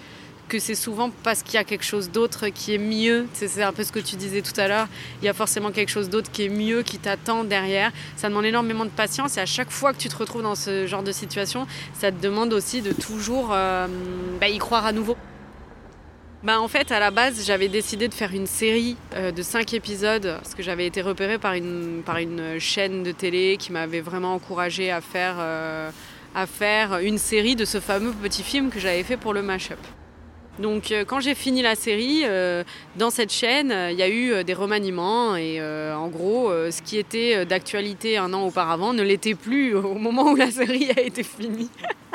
que 0.48 0.60
c'est 0.60 0.76
souvent 0.76 1.10
parce 1.24 1.44
qu'il 1.44 1.56
y 1.56 1.58
a 1.58 1.64
quelque 1.64 1.86
chose 1.86 2.12
d'autre 2.12 2.48
qui 2.50 2.74
est 2.74 2.78
mieux. 2.78 3.28
C'est 3.34 3.64
un 3.64 3.74
peu 3.74 3.84
ce 3.84 3.92
que 3.92 4.00
tu 4.00 4.16
disais 4.16 4.42
tout 4.42 4.60
à 4.60 4.68
l'heure. 4.68 4.88
Il 5.22 5.26
y 5.26 5.30
a 5.30 5.34
forcément 5.34 5.72
quelque 5.72 5.90
chose 5.90 6.10
d'autre 6.10 6.32
qui 6.32 6.44
est 6.44 6.50
mieux, 6.50 6.84
qui 6.84 7.00
t'attend 7.00 7.44
derrière. 7.44 7.92
Ça 8.16 8.30
demande 8.30 8.46
énormément 8.46 8.86
de 8.86 8.90
patience 8.90 9.38
et 9.38 9.42
à 9.42 9.46
chaque 9.46 9.72
fois 9.72 9.94
que 9.94 9.98
tu 9.98 10.10
te 10.10 10.16
retrouves 10.16 10.44
dans 10.44 10.56
ce 10.56 10.88
genre 10.88 11.04
de 11.04 11.12
situation, 11.12 11.68
ça 11.94 12.12
te 12.12 12.22
demande 12.22 12.54
aussi 12.54 12.82
de 12.82 12.92
toujours 12.92 13.50
euh, 13.52 13.88
bah, 14.40 14.50
y 14.50 14.58
croire 14.58 14.86
à 14.86 14.92
nouveau. 14.92 15.18
Bah 16.44 16.60
en 16.60 16.68
fait, 16.68 16.92
à 16.92 17.00
la 17.00 17.10
base, 17.10 17.46
j'avais 17.46 17.70
décidé 17.70 18.10
de 18.10 18.14
faire 18.14 18.34
une 18.34 18.48
série 18.48 18.98
euh, 19.16 19.32
de 19.32 19.42
5 19.42 19.74
épisodes 19.76 20.36
parce 20.42 20.54
que 20.56 20.62
j'avais 20.62 20.86
été 20.86 21.02
repérée 21.02 21.38
par 21.38 21.54
une, 21.54 22.02
par 22.06 22.18
une 22.18 22.60
chaîne 22.60 23.02
de 23.02 23.14
télé 23.14 23.56
qui 23.58 23.72
m'avait 23.72 24.02
vraiment 24.02 24.34
encouragée 24.34 24.92
à 24.92 25.00
faire, 25.00 25.36
euh, 25.40 25.90
à 26.36 26.46
faire 26.46 26.98
une 26.98 27.18
série 27.18 27.56
de 27.56 27.64
ce 27.64 27.80
fameux 27.80 28.12
petit 28.12 28.44
film 28.44 28.72
que 28.72 28.80
j'avais 28.82 29.04
fait 29.04 29.16
pour 29.16 29.34
le 29.34 29.42
Mashup. 29.42 29.80
Donc 30.60 30.92
euh, 30.92 31.04
quand 31.04 31.20
j'ai 31.20 31.34
fini 31.34 31.62
la 31.62 31.76
série, 31.76 32.22
euh, 32.26 32.64
dans 32.96 33.10
cette 33.10 33.32
chaîne, 33.32 33.72
euh, 33.72 33.92
il 33.92 33.98
y 33.98 34.04
a 34.04 34.10
eu 34.10 34.44
des 34.44 34.54
remaniements 34.54 35.36
et 35.36 35.60
en 35.62 36.08
gros, 36.08 36.52
ce 36.52 36.82
qui 36.82 36.98
était 36.98 37.46
d'actualité 37.46 38.18
un 38.18 38.34
an 38.34 38.46
auparavant 38.46 38.94
ne 38.94 39.04
l'était 39.04 39.36
plus 39.36 39.76
au 39.76 39.96
moment 39.96 40.32
où 40.32 40.36
la 40.36 40.52
série 40.52 40.92
a 40.96 41.02
été 41.02 41.24
finie. 41.24 41.70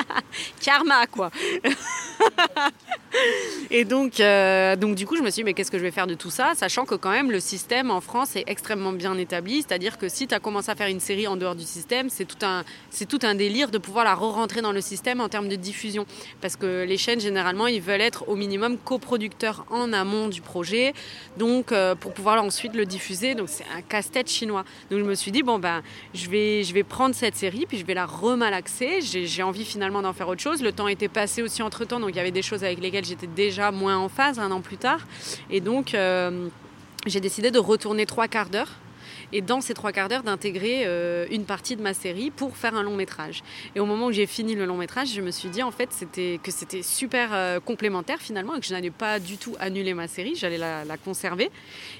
Karma 0.61 1.05
quoi. 1.07 1.31
et 3.71 3.85
donc, 3.85 4.19
euh, 4.19 4.75
donc 4.75 4.95
du 4.95 5.05
coup, 5.05 5.15
je 5.15 5.21
me 5.21 5.29
suis 5.29 5.41
dit, 5.41 5.43
mais 5.43 5.53
qu'est-ce 5.53 5.71
que 5.71 5.77
je 5.77 5.83
vais 5.83 5.91
faire 5.91 6.07
de 6.07 6.13
tout 6.13 6.29
ça 6.29 6.53
Sachant 6.55 6.85
que 6.85 6.95
quand 6.95 7.09
même, 7.09 7.31
le 7.31 7.39
système 7.39 7.91
en 7.91 8.01
France 8.01 8.35
est 8.35 8.43
extrêmement 8.47 8.91
bien 8.91 9.17
établi. 9.17 9.63
C'est-à-dire 9.67 9.97
que 9.97 10.09
si 10.09 10.27
tu 10.27 10.35
as 10.35 10.39
commencé 10.39 10.69
à 10.69 10.75
faire 10.75 10.87
une 10.87 10.99
série 10.99 11.27
en 11.27 11.35
dehors 11.35 11.55
du 11.55 11.63
système, 11.63 12.09
c'est 12.09 12.25
tout, 12.25 12.45
un, 12.45 12.63
tout 13.07 13.19
un 13.23 13.35
délire 13.35 13.71
de 13.71 13.77
pouvoir 13.77 14.05
la 14.05 14.13
re-rentrer 14.13 14.61
dans 14.61 14.71
le 14.71 14.81
système 14.81 15.21
en 15.21 15.29
termes 15.29 15.47
de 15.47 15.55
diffusion. 15.55 16.05
Parce 16.41 16.55
que 16.55 16.83
les 16.83 16.97
chaînes, 16.97 17.19
généralement, 17.19 17.67
ils 17.67 17.81
veulent 17.81 18.01
être 18.01 18.29
au 18.29 18.35
minimum 18.35 18.77
coproducteurs 18.77 19.65
en 19.69 19.91
amont 19.93 20.27
du 20.27 20.41
projet. 20.41 20.93
Donc, 21.37 21.71
euh, 21.71 21.95
pour 21.95 22.13
pouvoir 22.13 22.41
ensuite 22.43 22.75
le 22.75 22.85
diffuser. 22.85 23.35
Donc, 23.35 23.49
c'est 23.49 23.65
un 23.75 23.81
casse-tête 23.81 24.29
chinois. 24.29 24.65
Donc, 24.91 24.99
je 24.99 25.05
me 25.05 25.15
suis 25.15 25.31
dit, 25.31 25.43
bon, 25.43 25.59
ben, 25.59 25.81
je 26.13 26.29
vais, 26.29 26.63
je 26.63 26.73
vais 26.73 26.83
prendre 26.83 27.15
cette 27.15 27.35
série, 27.35 27.65
puis 27.67 27.77
je 27.77 27.85
vais 27.85 27.93
la 27.93 28.05
remalaxer. 28.05 29.01
J'ai, 29.01 29.25
j'ai 29.25 29.43
envie 29.43 29.65
finalement 29.65 30.01
d'en 30.01 30.13
faire 30.13 30.27
autre 30.27 30.41
chose. 30.41 30.61
Le 30.61 30.71
temps 30.71 30.87
était 30.87 31.07
passé 31.07 31.41
aussi 31.41 31.61
entre 31.63 31.85
temps. 31.85 31.99
Donc, 31.99 32.11
il 32.11 32.15
y 32.15 32.19
avait 32.19 32.31
des 32.31 32.41
choses 32.41 32.63
avec 32.63 32.79
lesquelles 32.79 32.98
j'étais 33.05 33.27
déjà 33.27 33.71
moins 33.71 33.97
en 33.97 34.09
phase 34.09 34.39
un 34.39 34.51
an 34.51 34.61
plus 34.61 34.77
tard. 34.77 35.01
Et 35.49 35.61
donc, 35.61 35.93
euh, 35.93 36.47
j'ai 37.05 37.19
décidé 37.19 37.51
de 37.51 37.59
retourner 37.59 38.05
trois 38.05 38.27
quarts 38.27 38.49
d'heure 38.49 38.75
et 39.31 39.41
dans 39.41 39.61
ces 39.61 39.73
trois 39.73 39.91
quarts 39.91 40.09
d'heure 40.09 40.23
d'intégrer 40.23 40.83
euh, 40.85 41.25
une 41.31 41.45
partie 41.45 41.75
de 41.75 41.81
ma 41.81 41.93
série 41.93 42.31
pour 42.31 42.57
faire 42.57 42.75
un 42.75 42.83
long 42.83 42.95
métrage. 42.95 43.43
Et 43.75 43.79
au 43.79 43.85
moment 43.85 44.07
où 44.07 44.11
j'ai 44.11 44.25
fini 44.25 44.55
le 44.55 44.65
long 44.65 44.77
métrage, 44.77 45.13
je 45.13 45.21
me 45.21 45.31
suis 45.31 45.49
dit 45.49 45.63
en 45.63 45.71
fait 45.71 45.89
que 45.89 46.51
c'était 46.51 46.81
super 46.81 47.29
euh, 47.33 47.59
complémentaire 47.59 48.19
finalement 48.19 48.55
et 48.55 48.59
que 48.59 48.65
je 48.65 48.73
n'allais 48.73 48.91
pas 48.91 49.19
du 49.19 49.37
tout 49.37 49.55
annuler 49.59 49.93
ma 49.93 50.07
série, 50.07 50.35
j'allais 50.35 50.57
la, 50.57 50.83
conserver. 51.03 51.49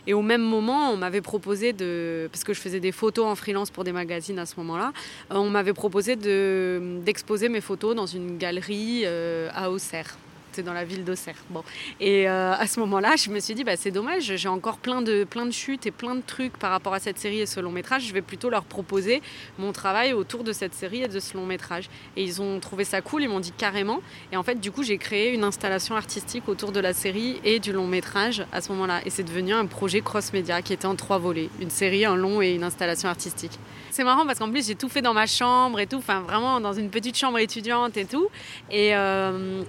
Et 0.07 0.13
au 0.13 0.21
même 0.21 0.41
moment, 0.41 0.91
on 0.91 0.97
m'avait 0.97 1.21
proposé 1.21 1.73
de, 1.73 2.27
parce 2.31 2.43
que 2.43 2.53
je 2.53 2.59
faisais 2.59 2.79
des 2.79 2.91
photos 2.91 3.25
en 3.25 3.35
freelance 3.35 3.69
pour 3.69 3.83
des 3.83 3.91
magazines 3.91 4.39
à 4.39 4.45
ce 4.45 4.55
moment-là, 4.57 4.91
on 5.29 5.49
m'avait 5.49 5.73
proposé 5.73 6.15
d'exposer 6.15 7.49
mes 7.49 7.61
photos 7.61 7.95
dans 7.95 8.05
une 8.05 8.37
galerie 8.37 9.05
à 9.05 9.71
Auxerre 9.71 10.17
dans 10.63 10.73
la 10.73 10.85
ville 10.85 11.03
d'Auxerre. 11.03 11.35
Bon. 11.49 11.63
Et 11.99 12.29
euh, 12.29 12.53
à 12.53 12.67
ce 12.67 12.79
moment-là, 12.79 13.15
je 13.15 13.29
me 13.29 13.39
suis 13.39 13.53
dit, 13.55 13.63
bah, 13.63 13.77
c'est 13.77 13.91
dommage, 13.91 14.35
j'ai 14.35 14.47
encore 14.47 14.77
plein 14.77 15.01
de, 15.01 15.23
plein 15.23 15.45
de 15.45 15.51
chutes 15.51 15.85
et 15.85 15.91
plein 15.91 16.15
de 16.15 16.21
trucs 16.25 16.57
par 16.57 16.71
rapport 16.71 16.93
à 16.93 16.99
cette 16.99 17.17
série 17.17 17.39
et 17.39 17.45
ce 17.45 17.59
long 17.59 17.71
métrage. 17.71 18.07
Je 18.07 18.13
vais 18.13 18.21
plutôt 18.21 18.49
leur 18.49 18.63
proposer 18.63 19.21
mon 19.57 19.71
travail 19.71 20.13
autour 20.13 20.43
de 20.43 20.51
cette 20.51 20.73
série 20.73 21.03
et 21.03 21.07
de 21.07 21.19
ce 21.19 21.35
long 21.35 21.45
métrage. 21.45 21.89
Et 22.15 22.23
ils 22.23 22.41
ont 22.41 22.59
trouvé 22.59 22.83
ça 22.83 23.01
cool, 23.01 23.23
ils 23.23 23.29
m'ont 23.29 23.39
dit 23.39 23.51
carrément. 23.51 24.01
Et 24.31 24.37
en 24.37 24.43
fait, 24.43 24.59
du 24.59 24.71
coup, 24.71 24.83
j'ai 24.83 24.97
créé 24.97 25.33
une 25.33 25.43
installation 25.43 25.95
artistique 25.95 26.47
autour 26.47 26.71
de 26.71 26.79
la 26.79 26.93
série 26.93 27.39
et 27.43 27.59
du 27.59 27.71
long 27.71 27.87
métrage 27.87 28.45
à 28.51 28.61
ce 28.61 28.71
moment-là. 28.71 29.01
Et 29.05 29.09
c'est 29.09 29.23
devenu 29.23 29.53
un 29.53 29.65
projet 29.65 30.01
cross-média 30.01 30.61
qui 30.61 30.73
était 30.73 30.85
en 30.85 30.95
trois 30.95 31.17
volets 31.17 31.49
une 31.59 31.69
série, 31.69 32.05
un 32.05 32.15
long 32.15 32.41
et 32.41 32.51
une 32.51 32.63
installation 32.63 33.09
artistique. 33.09 33.59
C'est 33.91 34.03
marrant 34.03 34.25
parce 34.25 34.39
qu'en 34.39 34.49
plus, 34.49 34.67
j'ai 34.67 34.75
tout 34.75 34.89
fait 34.89 35.01
dans 35.01 35.13
ma 35.13 35.25
chambre 35.25 35.79
et 35.79 35.87
tout, 35.87 35.97
enfin 35.97 36.21
vraiment 36.21 36.59
dans 36.59 36.73
une 36.73 36.89
petite 36.89 37.17
chambre 37.17 37.39
étudiante 37.39 37.97
et 37.97 38.05
tout. 38.05 38.27
Et. 38.71 38.95
Euh, 38.95 39.63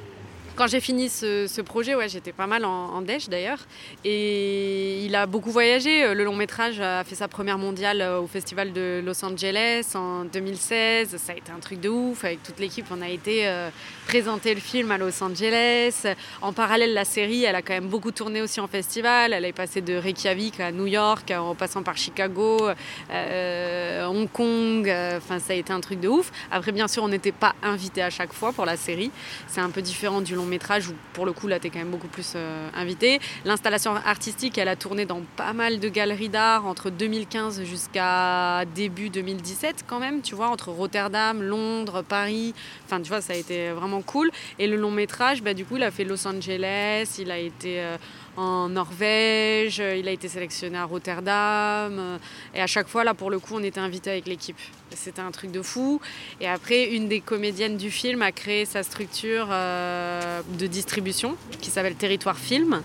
quand 0.61 0.67
j'ai 0.67 0.81
fini 0.81 1.09
ce, 1.09 1.63
projet, 1.63 1.95
ouais, 1.95 2.11
j'étais 2.11 2.33
pas 2.33 2.47
mal 2.47 2.67
en, 2.67 2.91
en 2.91 3.01
d'ailleurs. 3.01 3.61
Et 4.05 5.03
il 5.07 5.17
a 5.17 5.25
beaucoup 5.25 5.51
voyagé. 5.51 6.05
Euh, 6.05 6.13
le 6.13 6.23
long 6.23 6.37
métrage 6.37 6.81
a 6.81 7.03
fait 7.03 7.15
sa 7.15 7.29
première 7.29 7.57
mondiale 7.57 8.03
euh, 8.03 8.21
au 8.21 8.27
Festival 8.27 8.75
de 8.75 9.01
Los 9.03 9.25
Angeles 9.25 9.93
en 9.95 10.27
2016. 10.27 11.17
Ça 11.17 11.33
a 11.33 11.37
été 11.37 11.51
un 11.51 11.61
truc 11.61 11.81
de 11.81 11.89
ouf. 11.89 12.27
Avec 12.27 12.43
toute 12.43 12.59
l'équipe, 12.59 12.85
on 12.91 13.01
a 13.01 13.09
été 13.09 13.49
euh, 13.49 13.71
présenter 14.07 14.53
le 14.53 14.61
film 14.61 14.91
à 14.91 14.99
Los 14.99 15.25
Angeles. 15.25 16.05
En 16.43 16.53
parallèle, 16.53 16.93
la 16.93 17.07
série, 17.07 17.45
elle 17.45 17.57
a 17.57 17.63
quand 17.63 17.73
même 17.73 17.89
beaucoup 17.89 18.11
tourné 18.11 18.43
aussi 18.43 18.61
en 18.61 18.69
festival. 18.69 19.33
Elle 19.33 19.47
est 19.47 19.55
passée 19.55 19.81
de 19.81 19.95
Reykjavik 19.95 20.61
à 20.61 20.73
New 20.73 20.87
York, 20.87 21.31
en 21.31 21.55
passant 21.55 21.83
par 21.83 21.97
Chicago, 21.97 22.69
Hong 23.09 24.31
Kong. 24.31 24.93
Enfin, 25.17 25.39
ça 25.39 25.55
a 25.55 25.57
été 25.57 25.73
un 25.73 25.81
truc 25.81 26.01
de 26.01 26.09
ouf. 26.09 26.31
Après, 26.51 26.73
bien 26.73 26.87
sûr, 26.87 27.03
on 27.03 27.09
n'était 27.09 27.33
pas 27.33 27.55
invité 27.63 28.03
à 28.03 28.11
chaque 28.11 28.35
fois 28.35 28.53
pour 28.53 28.67
la 28.67 28.77
série. 28.77 29.11
C'est 29.49 29.63
un 29.63 29.71
peu 29.71 29.81
différent 29.81 30.21
du 30.21 30.35
long 30.35 30.50
métrage 30.51 30.89
où 30.89 30.95
pour 31.15 31.25
le 31.25 31.33
coup 31.33 31.49
là 31.49 31.59
tu 31.59 31.69
es 31.69 31.71
quand 31.71 31.79
même 31.79 31.91
beaucoup 31.91 32.09
plus 32.09 32.35
euh, 32.37 32.69
invité. 32.75 33.21
L'installation 33.45 33.95
artistique 33.95 34.59
elle 34.59 34.69
a 34.69 34.77
tourné 34.77 35.07
dans 35.07 35.23
pas 35.37 35.53
mal 35.53 35.81
de 35.81 35.89
galeries 35.89 36.29
d'art 36.29 36.67
entre 36.67 36.91
2015 36.91 37.65
jusqu'à 37.65 38.65
début 38.75 39.09
2017 39.09 39.85
quand 39.87 40.01
même, 40.01 40.21
tu 40.21 40.35
vois, 40.35 40.49
entre 40.49 40.71
Rotterdam, 40.71 41.43
Londres, 41.43 42.03
Paris. 42.03 42.55
Enfin 42.85 43.01
tu 43.01 43.09
vois 43.09 43.21
ça 43.21 43.33
a 43.33 43.37
été 43.37 43.71
vraiment 43.71 44.03
cool. 44.03 44.31
Et 44.59 44.67
le 44.67 44.77
long 44.77 44.91
métrage 44.91 45.43
bah, 45.43 45.55
du 45.55 45.65
coup 45.65 45.77
il 45.77 45.83
a 45.83 45.91
fait 45.91 46.05
Los 46.05 46.27
Angeles, 46.27 47.17
il 47.19 47.31
a 47.31 47.39
été... 47.39 47.81
Euh, 47.81 47.97
en 48.37 48.69
Norvège, 48.69 49.79
il 49.79 50.09
a 50.09 50.13
été 50.13 50.29
sélectionné 50.29 50.79
à 50.79 50.85
Rotterdam. 50.85 52.19
Et 52.55 52.61
à 52.61 52.67
chaque 52.67 52.89
fois, 52.89 53.05
là, 53.05 53.15
pour 53.15 53.31
le 53.31 53.39
coup, 53.39 53.55
on 53.55 53.63
était 53.63 53.81
invité 53.81 54.11
avec 54.11 54.27
l'équipe. 54.27 54.57
C'était 54.95 55.21
un 55.21 55.31
truc 55.31 55.53
de 55.53 55.63
fou. 55.63 56.01
Et 56.41 56.49
après, 56.49 56.91
une 56.95 57.09
des 57.09 57.21
comédiennes 57.21 57.77
du 57.77 57.91
film 57.91 58.23
a 58.23 58.33
créé 58.33 58.65
sa 58.65 58.83
structure 58.83 59.49
euh, 59.51 60.41
de 60.59 60.67
distribution 60.67 61.37
qui 61.61 61.71
s'appelle 61.71 61.95
Territoire 61.95 62.39
Film. 62.39 62.83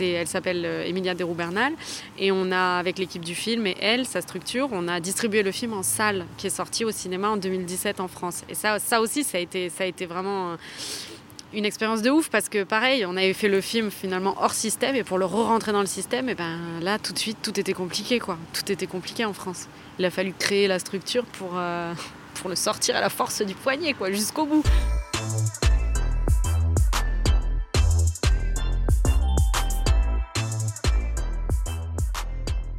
elle 0.00 0.28
s'appelle 0.28 0.64
euh, 0.64 0.84
Emilia 0.84 1.14
Deroux-Bernal. 1.14 1.72
Et 2.18 2.30
on 2.30 2.52
a, 2.52 2.78
avec 2.78 2.98
l'équipe 2.98 3.24
du 3.24 3.34
film 3.34 3.66
et 3.66 3.76
elle, 3.80 4.06
sa 4.06 4.20
structure, 4.20 4.68
on 4.72 4.88
a 4.88 5.00
distribué 5.00 5.42
le 5.42 5.52
film 5.52 5.72
en 5.72 5.82
salle 5.82 6.26
qui 6.36 6.46
est 6.46 6.50
sorti 6.50 6.84
au 6.84 6.90
cinéma 6.90 7.30
en 7.30 7.36
2017 7.36 8.00
en 8.00 8.08
France. 8.08 8.44
Et 8.48 8.54
ça, 8.54 8.78
ça 8.78 9.00
aussi, 9.00 9.24
ça 9.24 9.38
a 9.38 9.40
été, 9.40 9.68
ça 9.68 9.84
a 9.84 9.86
été 9.86 10.06
vraiment 10.06 10.56
une 11.52 11.64
expérience 11.64 12.02
de 12.02 12.10
ouf 12.10 12.28
parce 12.28 12.48
que 12.48 12.62
pareil, 12.64 13.06
on 13.06 13.16
avait 13.16 13.32
fait 13.32 13.48
le 13.48 13.60
film 13.60 13.90
finalement 13.90 14.34
hors 14.40 14.52
système 14.52 14.94
et 14.94 15.02
pour 15.02 15.18
le 15.18 15.24
re-rentrer 15.24 15.72
dans 15.72 15.80
le 15.80 15.86
système, 15.86 16.28
et 16.28 16.34
ben 16.34 16.58
là 16.82 16.98
tout 16.98 17.12
de 17.12 17.18
suite 17.18 17.38
tout 17.42 17.58
était 17.58 17.72
compliqué 17.72 18.18
quoi. 18.18 18.38
Tout 18.52 18.70
était 18.70 18.86
compliqué 18.86 19.24
en 19.24 19.32
France. 19.32 19.68
Il 19.98 20.04
a 20.04 20.10
fallu 20.10 20.34
créer 20.38 20.68
la 20.68 20.78
structure 20.78 21.24
pour, 21.24 21.52
euh, 21.56 21.94
le 22.48 22.54
sortir 22.54 22.96
à 22.96 23.00
la 23.00 23.08
force 23.08 23.42
du 23.42 23.54
poignet 23.54 23.94
quoi, 23.94 24.12
jusqu'au 24.12 24.46
bout. 24.46 24.62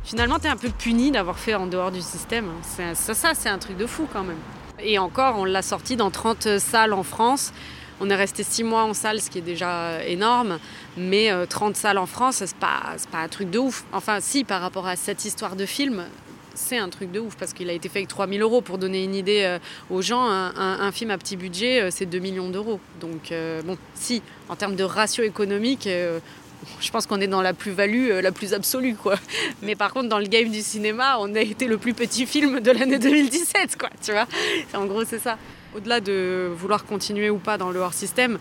Finalement, 0.04 0.40
tu 0.40 0.48
es 0.48 0.50
un 0.50 0.58
peu 0.58 0.70
puni 0.70 1.12
d'avoir 1.12 1.38
fait 1.38 1.54
en 1.54 1.68
dehors 1.68 1.92
du 1.92 2.02
système. 2.02 2.48
Ça, 2.64 3.14
ça 3.14 3.34
c'est 3.36 3.50
un 3.50 3.60
truc 3.60 3.78
de 3.78 3.86
fou 3.86 4.08
quand 4.12 4.24
même. 4.24 4.40
Et 4.80 4.98
encore, 4.98 5.38
on 5.38 5.46
l'a 5.46 5.62
sorti 5.62 5.98
dans 5.98 6.10
30 6.10 6.58
salles 6.58 6.94
en 6.94 7.04
France. 7.04 7.52
On 8.02 8.10
est 8.10 8.16
resté 8.16 8.44
six 8.44 8.64
mois 8.64 8.84
en 8.84 8.94
salle, 8.94 9.20
ce 9.20 9.30
qui 9.30 9.40
est 9.40 9.44
déjà 9.44 10.04
énorme, 10.06 10.60
mais 10.96 11.32
30 11.50 11.76
euh, 11.76 11.80
salles 11.80 11.98
en 11.98 12.06
France, 12.06 12.38
c'est 12.46 12.56
pas, 12.56 12.96
pas 13.12 13.20
un 13.20 13.28
truc 13.28 13.50
de 13.50 13.60
ouf. 13.60 13.84
Enfin, 13.92 14.20
si, 14.22 14.46
par 14.46 14.62
rapport 14.62 14.88
à 14.88 14.96
cette 14.96 15.26
histoire 15.26 15.58
de 15.58 15.66
film, 15.66 16.06
c'est 16.56 16.78
un 16.78 16.88
truc 16.90 17.12
de 17.12 17.20
ouf 17.20 17.36
parce 17.36 17.54
qu'il 17.54 17.70
a 17.70 17.74
été 17.74 17.90
fait 17.90 18.00
avec 18.00 18.10
3000 18.10 18.42
euros. 18.42 18.62
Pour 18.62 18.78
donner 18.78 19.04
une 19.04 19.16
idée 19.16 19.42
euh, 19.44 19.60
aux 19.90 20.02
gens, 20.02 20.28
un, 20.30 20.92
film 20.94 21.12
à 21.12 21.18
petit 21.18 21.36
budget, 21.36 21.82
euh, 21.82 21.90
c'est 21.92 22.06
2 22.06 22.20
millions 22.20 22.50
d'euros. 22.50 22.80
Donc, 23.02 23.34
bon, 23.66 23.78
si, 23.96 24.22
en 24.48 24.56
termes 24.56 24.76
de 24.76 24.84
ratio 24.84 25.26
économique, 25.26 25.88
je 26.80 26.92
pense 26.92 27.06
qu'on 27.06 27.20
est 27.20 27.28
dans 27.28 27.42
la 27.42 27.54
plus-value 27.54 28.12
la 28.22 28.32
plus 28.32 28.54
absolue, 28.54 28.96
quoi. 28.96 29.16
Mais 29.62 29.76
par 29.76 29.94
contre, 29.94 30.08
dans 30.08 30.20
le 30.20 30.28
game 30.28 30.50
du 30.50 30.62
cinéma, 30.62 31.18
on 31.20 31.36
a 31.36 31.42
été 31.42 31.68
le 31.68 31.78
plus 31.78 31.94
petit 31.94 32.26
film 32.26 32.62
de 32.62 32.72
l'année 32.72 33.00
2017, 33.00 33.78
quoi, 33.78 33.90
tu 34.02 34.14
vois. 34.14 34.28
En 34.74 34.86
gros, 34.86 35.04
c'est 35.04 35.20
ça. 35.20 35.38
Au-delà 35.76 36.00
de 36.00 36.50
vouloir 36.56 36.86
continuer 36.86 37.30
ou 37.30 37.38
pas 37.38 37.58
dans 37.58 37.70
le 37.70 37.80
hors-système, 37.80 38.40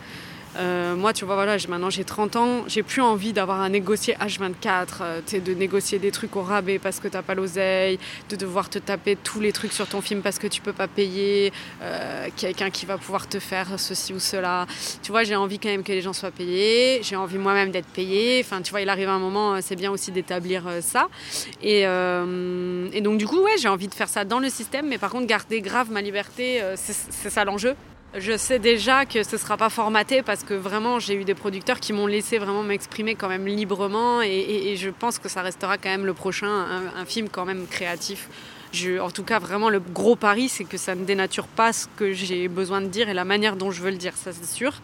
euh, 0.58 0.96
moi, 0.96 1.12
tu 1.12 1.24
vois, 1.24 1.36
voilà, 1.36 1.56
maintenant 1.68 1.90
j'ai 1.90 2.04
30 2.04 2.36
ans, 2.36 2.64
j'ai 2.66 2.82
plus 2.82 3.00
envie 3.00 3.32
d'avoir 3.32 3.60
à 3.60 3.68
négocier 3.68 4.14
H24, 4.14 4.86
euh, 5.00 5.20
de 5.32 5.54
négocier 5.54 5.98
des 5.98 6.10
trucs 6.10 6.34
au 6.36 6.42
rabais 6.42 6.78
parce 6.78 6.98
que 6.98 7.06
t'as 7.06 7.22
pas 7.22 7.34
l'oseille, 7.34 7.98
de 8.28 8.36
devoir 8.36 8.68
te 8.68 8.78
taper 8.78 9.16
tous 9.16 9.40
les 9.40 9.52
trucs 9.52 9.72
sur 9.72 9.86
ton 9.86 10.00
film 10.00 10.20
parce 10.20 10.38
que 10.38 10.48
tu 10.48 10.60
peux 10.60 10.72
pas 10.72 10.88
payer, 10.88 11.52
euh, 11.82 12.28
quelqu'un 12.36 12.70
qui 12.70 12.86
va 12.86 12.98
pouvoir 12.98 13.28
te 13.28 13.38
faire 13.38 13.78
ceci 13.78 14.12
ou 14.12 14.18
cela. 14.18 14.66
Tu 15.02 15.12
vois, 15.12 15.22
j'ai 15.22 15.36
envie 15.36 15.58
quand 15.60 15.68
même 15.68 15.84
que 15.84 15.92
les 15.92 16.02
gens 16.02 16.12
soient 16.12 16.32
payés, 16.32 17.00
j'ai 17.02 17.16
envie 17.16 17.38
moi-même 17.38 17.70
d'être 17.70 17.88
payé. 17.88 18.42
Enfin, 18.44 18.60
tu 18.60 18.70
vois, 18.70 18.80
il 18.80 18.88
arrive 18.88 19.08
un 19.08 19.20
moment, 19.20 19.60
c'est 19.60 19.76
bien 19.76 19.92
aussi 19.92 20.10
d'établir 20.10 20.64
ça. 20.80 21.08
Et, 21.62 21.82
et, 21.82 23.00
donc, 23.00 23.18
du 23.18 23.26
coup, 23.26 23.40
ouais, 23.40 23.58
j'ai 23.60 23.68
envie 23.68 23.88
de 23.88 23.94
faire 23.94 24.08
ça 24.08 24.24
dans 24.24 24.38
le 24.40 24.48
système, 24.48 24.88
mais 24.88 24.98
par 24.98 25.10
contre, 25.10 25.26
garder 25.26 25.60
grave 25.60 25.90
ma 25.90 26.02
liberté, 26.02 26.62
c'est 26.76 27.30
ça 27.30 27.44
l'enjeu. 27.44 27.74
Je 28.14 28.38
sais 28.38 28.58
déjà 28.58 29.04
que 29.04 29.22
ce 29.22 29.36
ne 29.36 29.40
sera 29.40 29.58
pas 29.58 29.68
formaté 29.68 30.22
parce 30.22 30.42
que 30.42 30.54
vraiment 30.54 30.98
j'ai 30.98 31.14
eu 31.14 31.24
des 31.24 31.34
producteurs 31.34 31.78
qui 31.78 31.92
m'ont 31.92 32.06
laissé 32.06 32.38
vraiment 32.38 32.62
m'exprimer 32.62 33.14
quand 33.14 33.28
même 33.28 33.46
librement 33.46 34.22
et, 34.22 34.76
je 34.76 34.88
pense 34.88 35.18
que 35.18 35.28
ça 35.28 35.42
restera 35.42 35.76
quand 35.76 35.90
même 35.90 36.06
le 36.06 36.14
prochain, 36.14 36.48
un, 36.96 37.04
film 37.04 37.28
quand 37.28 37.44
même 37.44 37.66
créatif. 37.66 38.28
en 38.98 39.10
tout 39.10 39.24
cas, 39.24 39.38
vraiment 39.38 39.68
le 39.68 39.78
gros 39.78 40.16
pari, 40.16 40.48
c'est 40.48 40.64
que 40.64 40.78
ça 40.78 40.94
ne 40.94 41.04
dénature 41.04 41.46
pas 41.46 41.74
ce 41.74 41.86
que 41.96 42.14
j'ai 42.14 42.48
besoin 42.48 42.80
de 42.80 42.86
dire 42.86 43.10
et 43.10 43.14
la 43.14 43.26
manière 43.26 43.56
dont 43.56 43.70
je 43.70 43.82
veux 43.82 43.90
le 43.90 43.98
dire, 43.98 44.16
ça 44.16 44.32
c'est 44.32 44.46
sûr. 44.46 44.80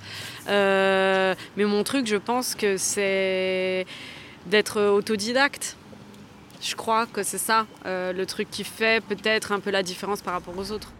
Euh, 0.49 1.35
mais 1.57 1.65
mon 1.65 1.83
truc, 1.83 2.07
je 2.07 2.17
pense 2.17 2.55
que 2.55 2.77
c'est 2.77 3.87
d'être 4.45 4.83
autodidacte. 4.83 5.77
Je 6.61 6.75
crois 6.75 7.07
que 7.07 7.23
c'est 7.23 7.39
ça 7.39 7.67
euh, 7.87 8.13
le 8.13 8.27
truc 8.27 8.51
qui 8.51 8.65
fait 8.65 9.03
peut-être 9.03 9.53
un 9.53 9.61
peu 9.61 9.71
la 9.71 9.83
différence 9.83 10.21
par 10.21 10.35
rapport 10.35 10.57
aux 10.59 10.71
autres 10.73 10.93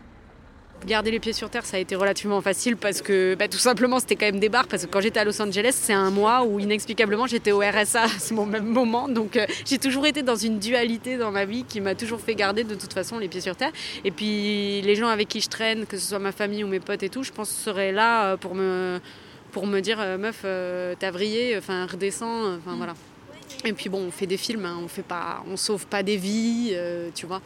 garder 0.87 1.11
les 1.11 1.21
pieds 1.21 1.33
sur 1.33 1.51
terre, 1.51 1.65
ça 1.65 1.77
a 1.77 1.81
été 1.81 1.97
relativement 1.97 2.41
facile 2.41 2.77
parce 2.77 3.01
que 3.03 3.35
bah, 3.35 3.49
tout 3.49 3.59
simplement 3.59 4.01
c'était 4.01 4.17
quand 4.17 4.27
même 4.27 4.41
des 4.41 4.49
bars. 4.49 4.67
Parce 4.69 4.85
que 4.85 4.91
quand 4.91 5.01
j'étais 5.01 5.21
à 5.21 5.25
Los 5.25 5.41
Angeles, 5.41 5.73
c'est 5.75 5.93
un 5.93 6.11
mois 6.11 6.45
où 6.45 6.61
inexplicablement 6.61 7.27
j'étais 7.27 7.53
au 7.53 7.61
RSA 7.61 8.03
à 8.05 8.09
ce 8.09 8.35
même 8.35 8.67
moment. 8.67 9.09
Donc 9.09 9.37
euh, 9.37 9.47
j'ai 9.65 9.79
toujours 9.79 10.07
été 10.07 10.23
dans 10.23 10.37
une 10.37 10.59
dualité 10.59 11.17
dans 11.17 11.31
ma 11.31 11.45
vie 11.45 11.65
qui 11.65 11.81
m'a 11.81 11.95
toujours 11.95 12.21
fait 12.21 12.35
garder 12.35 12.65
de 12.65 12.75
toute 12.75 12.93
façon 12.93 13.19
les 13.19 13.29
pieds 13.29 13.41
sur 13.41 13.57
terre. 13.57 13.73
Et 14.05 14.11
puis 14.11 14.83
les 14.83 14.95
gens 14.95 15.09
avec 15.09 15.29
qui 15.29 15.41
je 15.41 15.49
traîne, 15.49 15.87
que 15.87 15.97
ce 15.97 16.09
soit 16.09 16.19
ma 16.19 16.33
famille 16.33 16.65
ou 16.65 16.69
mes 16.69 16.81
potes 16.81 17.03
et 17.03 17.09
tout, 17.09 17.23
je 17.23 17.33
pense 17.33 17.51
seraient 17.51 17.93
là 17.93 18.33
euh, 18.33 18.37
pour 18.37 18.55
me, 18.55 19.01
pour 19.53 19.67
me 19.67 19.81
dire 19.81 19.99
euh, 20.01 20.19
meuf, 20.19 20.45
t'as 20.99 21.11
vrillé, 21.11 21.57
enfin 21.57 21.87
redescends, 21.87 22.57
enfin 22.57 22.77
voilà. 22.77 22.95
Et 23.65 23.73
puis 23.73 23.89
bon, 23.89 24.05
on 24.09 24.11
fait 24.11 24.27
des 24.27 24.37
films, 24.37 24.65
hein, 24.65 24.79
on 24.83 24.89
fait 24.89 25.03
pas, 25.03 25.43
on 25.51 25.57
sauve 25.57 25.87
pas 25.87 26.03
des 26.03 26.17
vies, 26.17 26.77
tu 27.15 27.27
vois. 27.27 27.41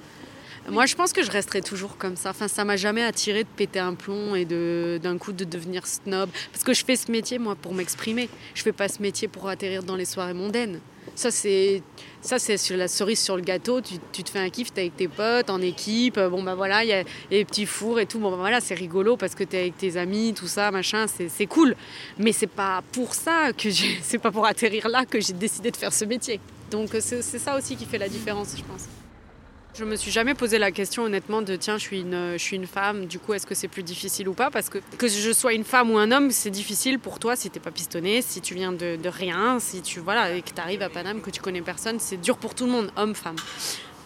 Moi, 0.71 0.85
je 0.85 0.95
pense 0.95 1.13
que 1.13 1.23
je 1.23 1.31
resterai 1.31 1.63
toujours 1.63 1.97
comme 1.97 2.17
ça. 2.17 2.31
Enfin, 2.31 2.47
ça 2.47 2.65
m'a 2.65 2.77
jamais 2.77 3.03
attiré 3.03 3.45
de 3.45 3.49
péter 3.49 3.79
un 3.79 3.95
plomb 3.95 4.35
et 4.35 4.45
de, 4.45 5.01
d'un 5.03 5.17
coup 5.17 5.33
de 5.33 5.45
devenir 5.45 5.87
snob. 5.87 6.29
Parce 6.53 6.63
que 6.63 6.75
je 6.75 6.85
fais 6.85 6.97
ce 6.97 7.11
métier, 7.11 7.39
moi, 7.39 7.55
pour 7.55 7.73
m'exprimer. 7.73 8.29
Je 8.55 8.63
fais 8.63 8.73
pas 8.73 8.89
ce 8.89 9.01
métier 9.01 9.29
pour 9.29 9.49
atterrir 9.49 9.83
dans 9.83 9.97
les 9.97 10.05
soirées 10.05 10.35
mondaines. 10.35 10.81
Ça, 11.15 11.31
c'est, 11.31 11.83
ça, 12.21 12.39
c'est 12.39 12.77
la 12.77 12.87
cerise 12.87 13.21
sur 13.21 13.37
le 13.37 13.43
gâteau. 13.43 13.81
Tu, 13.81 13.95
tu 14.13 14.23
te 14.23 14.31
fais 14.31 14.41
un 14.41 14.51
kiff, 14.51 14.73
t'es 14.73 14.83
avec 14.83 14.97
tes 14.97 15.09
potes, 15.09 15.49
en 15.49 15.63
équipe. 15.63 16.21
Bon, 16.21 16.43
bah 16.43 16.55
voilà, 16.55 16.85
il 16.85 16.89
y 16.89 16.93
a 16.93 17.03
les 17.31 17.47
petits 17.47 17.67
fours 17.67 17.99
et 17.99 18.07
tout. 18.07 18.19
Bon, 18.19 18.31
bah 18.31 18.37
voilà, 18.37 18.61
c'est 18.61 18.75
rigolo 18.75 19.17
parce 19.17 19.35
que 19.35 19.45
t'es 19.45 19.59
avec 19.59 19.79
tes 19.79 19.97
amis, 19.97 20.35
tout 20.35 20.49
ça, 20.49 20.71
machin, 20.71 21.07
c'est, 21.07 21.47
cool. 21.47 21.77
Mais 22.19 22.33
c'est 22.33 22.47
pas 22.47 22.83
pour 22.93 23.15
ça 23.15 23.53
que 23.57 23.71
c'est 24.03 24.19
pas 24.19 24.31
pour 24.31 24.45
atterrir 24.45 24.89
là 24.89 25.07
que 25.07 25.19
j'ai 25.19 25.33
décidé 25.33 25.71
de 25.71 25.77
faire 25.77 25.95
ce 25.95 26.05
métier. 26.05 26.41
Donc, 26.71 26.91
c'est 27.01 27.23
ça 27.23 27.57
aussi 27.57 27.77
qui 27.77 27.87
fait 27.87 27.99
la 27.99 28.11
différence, 28.11 28.55
je 28.55 28.63
pense. 28.63 28.85
Je 29.79 29.85
me 29.85 29.95
suis 29.95 30.11
jamais 30.11 30.35
posé 30.35 30.59
la 30.59 30.73
question 30.73 31.05
honnêtement 31.05 31.41
de 31.41 31.55
tiens 31.55 31.79
je 31.79 31.85
suis 31.85 32.01
une, 32.01 32.33
je 32.33 32.43
suis 32.43 32.57
une 32.57 32.67
femme, 32.67 33.07
du 33.07 33.21
coup 33.21 33.35
est-ce 33.35 33.47
que 33.47 33.55
c'est 33.55 33.69
plus 33.69 33.85
difficile 33.85 34.29
ou 34.29 34.33
pas? 34.33 34.51
Parce 34.51 34.69
que 34.71 34.79
que 34.99 35.07
je 35.07 35.33
sois 35.33 35.53
une 35.53 35.63
femme 35.63 35.93
ou 35.93 35.99
un 35.99 36.11
homme, 36.11 36.33
c'est 36.33 36.51
difficile 36.51 36.99
pour 36.99 37.21
toi 37.21 37.37
si 37.37 37.49
t'es 37.49 37.61
pas 37.61 37.71
pistonné, 37.71 38.21
si 38.21 38.41
tu 38.41 38.55
viens 38.55 38.73
de, 38.73 38.97
de 38.97 39.09
rien, 39.09 39.61
si 39.61 39.81
tu 39.81 40.01
voilà 40.01 40.35
et 40.35 40.43
que 40.43 40.51
tu 40.51 40.61
arrives 40.61 40.83
à 40.83 40.89
Paname, 40.89 41.21
que 41.21 41.31
tu 41.31 41.41
connais 41.41 41.61
personne, 41.61 42.01
c'est 42.01 42.17
dur 42.17 42.39
pour 42.39 42.57
tout 42.57 42.67
le 42.67 42.73
monde, 42.73 42.91
homme, 42.97 43.15
femme. 43.15 43.37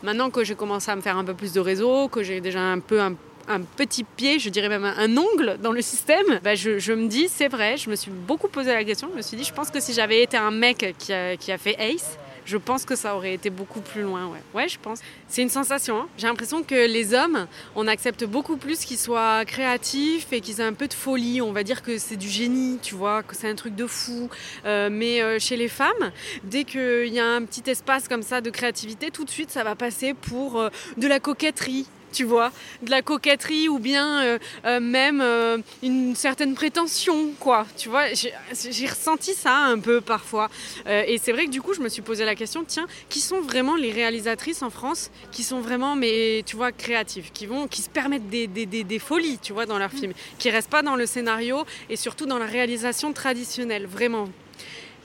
Maintenant 0.03 0.29
que 0.29 0.45
j'ai 0.45 0.57
commencé 0.57 0.91
à 0.91 0.97
me 0.97 1.01
faire 1.01 1.17
un 1.17 1.25
peu 1.25 1.33
plus 1.33 1.55
de 1.55 1.61
réseau, 1.61 2.09
que 2.09 2.23
j'ai 2.23 2.43
déjà 2.43 2.61
un 2.61 2.81
peu 2.81 3.01
un, 3.01 3.15
un, 3.49 3.63
petit 3.63 4.05
pied, 4.05 4.39
je 4.39 4.51
dirais 4.51 4.69
même 4.69 4.85
un, 4.85 5.17
ongle 5.17 5.57
dans 5.63 5.73
le 5.73 5.81
système, 5.81 6.39
bah 6.45 6.55
je, 6.55 6.79
je, 6.81 6.93
me 6.93 7.09
dis 7.09 7.29
c'est 7.29 7.49
vrai, 7.49 7.79
je 7.79 7.89
me 7.89 7.97
suis 7.97 8.11
beaucoup 8.11 8.49
posé 8.49 8.75
la 8.75 8.85
question, 8.85 9.09
je 9.11 9.17
me 9.17 9.23
suis 9.23 9.39
dit 9.39 9.45
je 9.45 9.55
pense 9.55 9.71
que 9.71 9.81
si 9.81 9.95
j'avais 9.95 10.23
été 10.23 10.37
un 10.37 10.51
mec 10.51 10.95
qui 10.99 11.15
a, 11.15 11.39
qui 11.39 11.51
a 11.51 11.57
fait 11.57 11.77
Ace, 11.79 12.19
je 12.45 12.57
pense 12.57 12.85
que 12.85 12.97
ça 12.97 13.17
aurait 13.17 13.35
été 13.35 13.51
beaucoup 13.51 13.81
plus 13.81 14.03
loin. 14.03 14.27
Ouais, 14.27 14.43
ouais 14.55 14.69
je 14.69 14.79
pense. 14.79 15.01
C'est 15.29 15.43
une 15.43 15.49
sensation. 15.49 16.01
Hein. 16.01 16.09
J'ai 16.19 16.27
l'impression 16.27 16.63
que 16.63 16.87
les 16.87 17.15
hommes, 17.15 17.47
on 17.77 17.87
accepte 17.87 18.25
beaucoup 18.25 18.57
plus 18.57 18.85
qu'ils 18.85 18.99
soient 18.99 19.45
créatifs 19.45 20.33
et 20.33 20.41
qu'ils 20.41 20.61
aient 20.61 20.65
un 20.65 20.73
peu 20.73 20.89
de 20.89 20.95
folie. 20.95 21.41
On 21.41 21.53
va 21.53 21.63
dire 21.63 21.83
que 21.83 21.99
c'est 21.99 22.17
du 22.17 22.29
génie, 22.29 22.79
tu 22.83 22.95
vois, 22.95 23.23
que 23.23 23.35
c'est 23.35 23.49
un 23.49 23.55
truc 23.55 23.75
de 23.75 23.87
fou. 23.87 24.29
Euh, 24.65 24.89
mais 24.91 25.23
euh, 25.23 25.39
chez 25.39 25.57
les 25.57 25.69
femmes, 25.69 26.13
dès 26.45 26.65
qu'il 26.65 27.13
y 27.13 27.21
a 27.21 27.27
un 27.27 27.45
petit 27.45 27.69
espace 27.71 28.09
comme 28.09 28.23
ça 28.23 28.41
de 28.41 28.51
créativité, 28.51 29.11
tout 29.11 29.25
de 29.25 29.31
suite, 29.31 29.51
ça 29.51 29.65
va 29.65 29.75
passer 29.75 30.15
pour 30.15 30.61
euh, 30.61 30.69
de 30.97 31.07
la 31.07 31.21
coquetterie 31.21 31.87
tu 32.13 32.25
vois, 32.25 32.53
de 32.83 32.91
la 32.91 33.03
coquetterie 33.03 33.69
ou 33.69 33.79
bien 33.79 34.23
euh, 34.23 34.39
euh, 34.65 34.81
même 34.81 35.21
euh, 35.21 35.59
une 35.83 36.15
certaine 36.15 36.55
prétention, 36.55 37.33
quoi. 37.41 37.67
Tu 37.77 37.89
vois, 37.89 38.05
j'ai 38.13 38.87
ressenti 38.87 39.35
ça 39.35 39.57
un 39.57 39.79
peu 39.79 40.01
parfois. 40.01 40.49
et 40.87 41.19
c'est 41.19 41.33
vrai 41.33 41.47
que 41.47 41.51
du 41.51 41.63
coup, 41.63 41.75
je 41.75 41.81
me 41.81 41.89
suis 41.89 42.03
posé 42.03 42.25
la 42.25 42.35
question, 42.35 42.65
tiens, 42.67 42.87
qui 43.09 43.21
sont 43.21 43.41
vraiment 43.41 43.77
les 43.77 43.91
réalisatrices 43.91 44.63
en 44.63 44.71
France 44.71 45.11
qui 45.31 45.43
sont 45.43 45.61
vraiment, 45.61 45.97
mais 45.97 46.43
tu 46.47 46.57
vois, 46.57 46.73
créatives, 46.73 47.31
qui 47.33 47.47
vont, 47.47 47.67
qui 47.67 47.83
se 47.83 47.91
permettent 47.91 48.29
des, 48.29 48.47
des, 48.47 48.67
des, 48.67 48.85
des 48.85 48.99
folies, 48.99 49.39
tu 49.41 49.53
vois, 49.53 49.67
dans 49.67 49.79
leurs 49.79 49.91
films, 49.91 50.13
qui 50.39 50.51
restent 50.51 50.71
pas 50.71 50.83
dans 50.83 50.97
le 50.97 51.07
scénario 51.07 51.65
et 51.89 51.97
surtout 51.97 52.27
dans 52.27 52.39
la 52.39 52.47
réalisation 52.47 53.13
traditionnelle, 53.13 53.87
vraiment. 53.87 54.29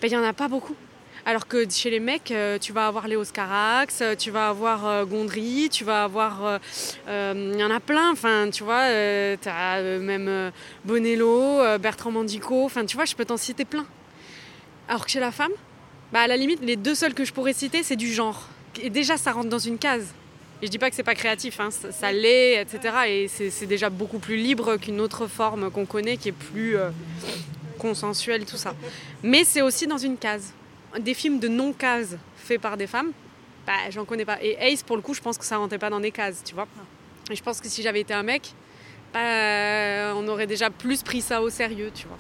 Ben, 0.01 0.07
il 0.07 0.09
n'y 0.09 0.17
en 0.17 0.23
a 0.23 0.33
pas 0.33 0.47
beaucoup. 0.47 0.75
Alors 1.29 1.45
que 1.45 1.69
chez 1.69 1.89
les 1.89 1.99
mecs, 1.99 2.31
euh, 2.31 2.57
tu 2.57 2.71
vas 2.71 2.87
avoir 2.87 3.05
Léo 3.05 3.25
Scarax, 3.25 3.99
euh, 3.99 4.15
tu 4.15 4.31
vas 4.31 4.47
avoir 4.47 4.87
euh, 4.87 5.03
Gondry, 5.03 5.67
tu 5.69 5.83
vas 5.83 6.05
avoir. 6.05 6.61
Il 7.09 7.59
y 7.59 7.63
en 7.65 7.69
a 7.69 7.81
plein, 7.81 8.13
enfin, 8.13 8.49
tu 8.49 8.63
vois, 8.63 8.83
tu 9.35 9.49
as 9.49 9.81
même 9.99 10.53
Bonello, 10.85 11.77
Bertrand 11.79 12.11
Mandico, 12.11 12.63
enfin, 12.63 12.85
tu 12.85 12.95
vois, 12.95 13.03
je 13.03 13.13
peux 13.13 13.25
t'en 13.25 13.35
citer 13.35 13.65
plein. 13.65 13.85
Alors 14.87 15.03
que 15.03 15.11
chez 15.11 15.19
la 15.19 15.33
femme, 15.33 15.51
bah, 16.13 16.21
à 16.21 16.27
la 16.27 16.37
limite, 16.37 16.61
les 16.61 16.77
deux 16.77 16.95
seuls 16.95 17.13
que 17.13 17.25
je 17.25 17.33
pourrais 17.33 17.51
citer, 17.51 17.83
c'est 17.83 17.97
du 17.97 18.13
genre. 18.13 18.47
Et 18.81 18.89
déjà, 18.89 19.17
ça 19.17 19.33
rentre 19.33 19.49
dans 19.49 19.59
une 19.59 19.77
case. 19.77 20.13
Et 20.61 20.67
je 20.67 20.71
dis 20.71 20.79
pas 20.79 20.89
que 20.89 20.95
c'est 20.95 21.03
pas 21.03 21.15
créatif, 21.15 21.59
hein, 21.59 21.71
ça, 21.71 21.91
ça 21.91 22.13
l'est, 22.13 22.61
etc. 22.61 22.95
Et 23.09 23.27
c'est 23.27 23.65
déjà 23.65 23.89
beaucoup 23.89 24.19
plus 24.19 24.37
libre 24.37 24.77
qu'une 24.77 25.01
autre 25.01 25.27
forme 25.27 25.71
qu'on 25.71 25.85
connaît 25.85 26.15
qui 26.15 26.29
est 26.29 26.31
plus 26.31 26.77
consensuelle, 27.77 28.45
tout 28.45 28.55
ça. 28.55 28.75
Mais 29.23 29.43
c'est 29.43 29.61
aussi 29.61 29.87
dans 29.87 29.97
une 29.97 30.17
case 30.17 30.53
des 30.99 31.13
films 31.13 31.39
de 31.39 31.47
non-cases 31.47 32.17
faits 32.35 32.61
par 32.61 32.77
des 32.77 32.87
femmes, 32.87 33.11
bah, 33.65 33.73
j'en 33.89 34.05
connais 34.05 34.25
pas. 34.25 34.37
Et 34.41 34.57
Ace, 34.59 34.83
pour 34.83 34.95
le 34.95 35.01
coup, 35.01 35.13
je 35.13 35.21
pense 35.21 35.37
que 35.37 35.45
ça 35.45 35.57
rentrait 35.57 35.79
pas 35.79 35.89
dans 35.89 35.99
des 35.99 36.11
cases, 36.11 36.43
tu 36.43 36.55
vois. 36.55 36.67
Et 37.29 37.35
je 37.35 37.43
pense 37.43 37.59
que 37.59 37.67
si 37.67 37.81
j'avais 37.81 38.01
été 38.01 38.13
un 38.13 38.23
mec, 38.23 38.53
bah, 39.13 40.13
on 40.15 40.27
aurait 40.27 40.47
déjà 40.47 40.69
plus 40.69 41.03
pris 41.03 41.21
ça 41.21 41.41
au 41.41 41.49
sérieux, 41.49 41.91
tu 41.93 42.07
vois. 42.07 42.17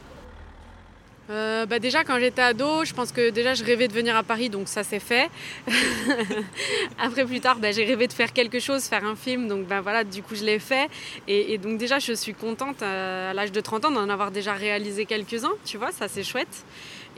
Euh, 1.29 1.65
bah 1.65 1.79
déjà 1.79 2.05
quand 2.05 2.17
j'étais 2.19 2.41
ado, 2.41 2.85
je 2.85 2.93
pense 2.93 3.11
que 3.11 3.31
déjà 3.31 3.53
je 3.53 3.61
rêvais 3.63 3.89
de 3.89 3.93
venir 3.93 4.15
à 4.15 4.23
Paris, 4.23 4.49
donc 4.49 4.69
ça 4.69 4.83
s'est 4.83 4.99
fait. 4.99 5.29
Après 6.99 7.25
plus 7.25 7.41
tard, 7.41 7.59
bah, 7.59 7.71
j'ai 7.71 7.83
rêvé 7.83 8.07
de 8.07 8.13
faire 8.13 8.31
quelque 8.31 8.59
chose, 8.59 8.83
faire 8.83 9.03
un 9.03 9.15
film, 9.17 9.49
donc 9.49 9.67
bah, 9.67 9.81
voilà, 9.81 10.05
du 10.05 10.23
coup 10.23 10.35
je 10.35 10.45
l'ai 10.45 10.59
fait. 10.59 10.89
Et, 11.27 11.53
et, 11.53 11.57
donc 11.57 11.77
déjà 11.77 11.99
je 11.99 12.13
suis 12.13 12.33
contente 12.33 12.81
euh, 12.81 13.31
à 13.31 13.33
l'âge 13.33 13.51
de 13.51 13.59
30 13.59 13.85
ans 13.85 13.91
d'en 13.91 14.07
avoir 14.07 14.31
déjà 14.31 14.53
réalisé 14.53 15.05
quelques-uns, 15.05 15.51
tu 15.65 15.77
vois, 15.77 15.91
ça 15.91 16.07
c'est 16.07 16.23
chouette. 16.23 16.63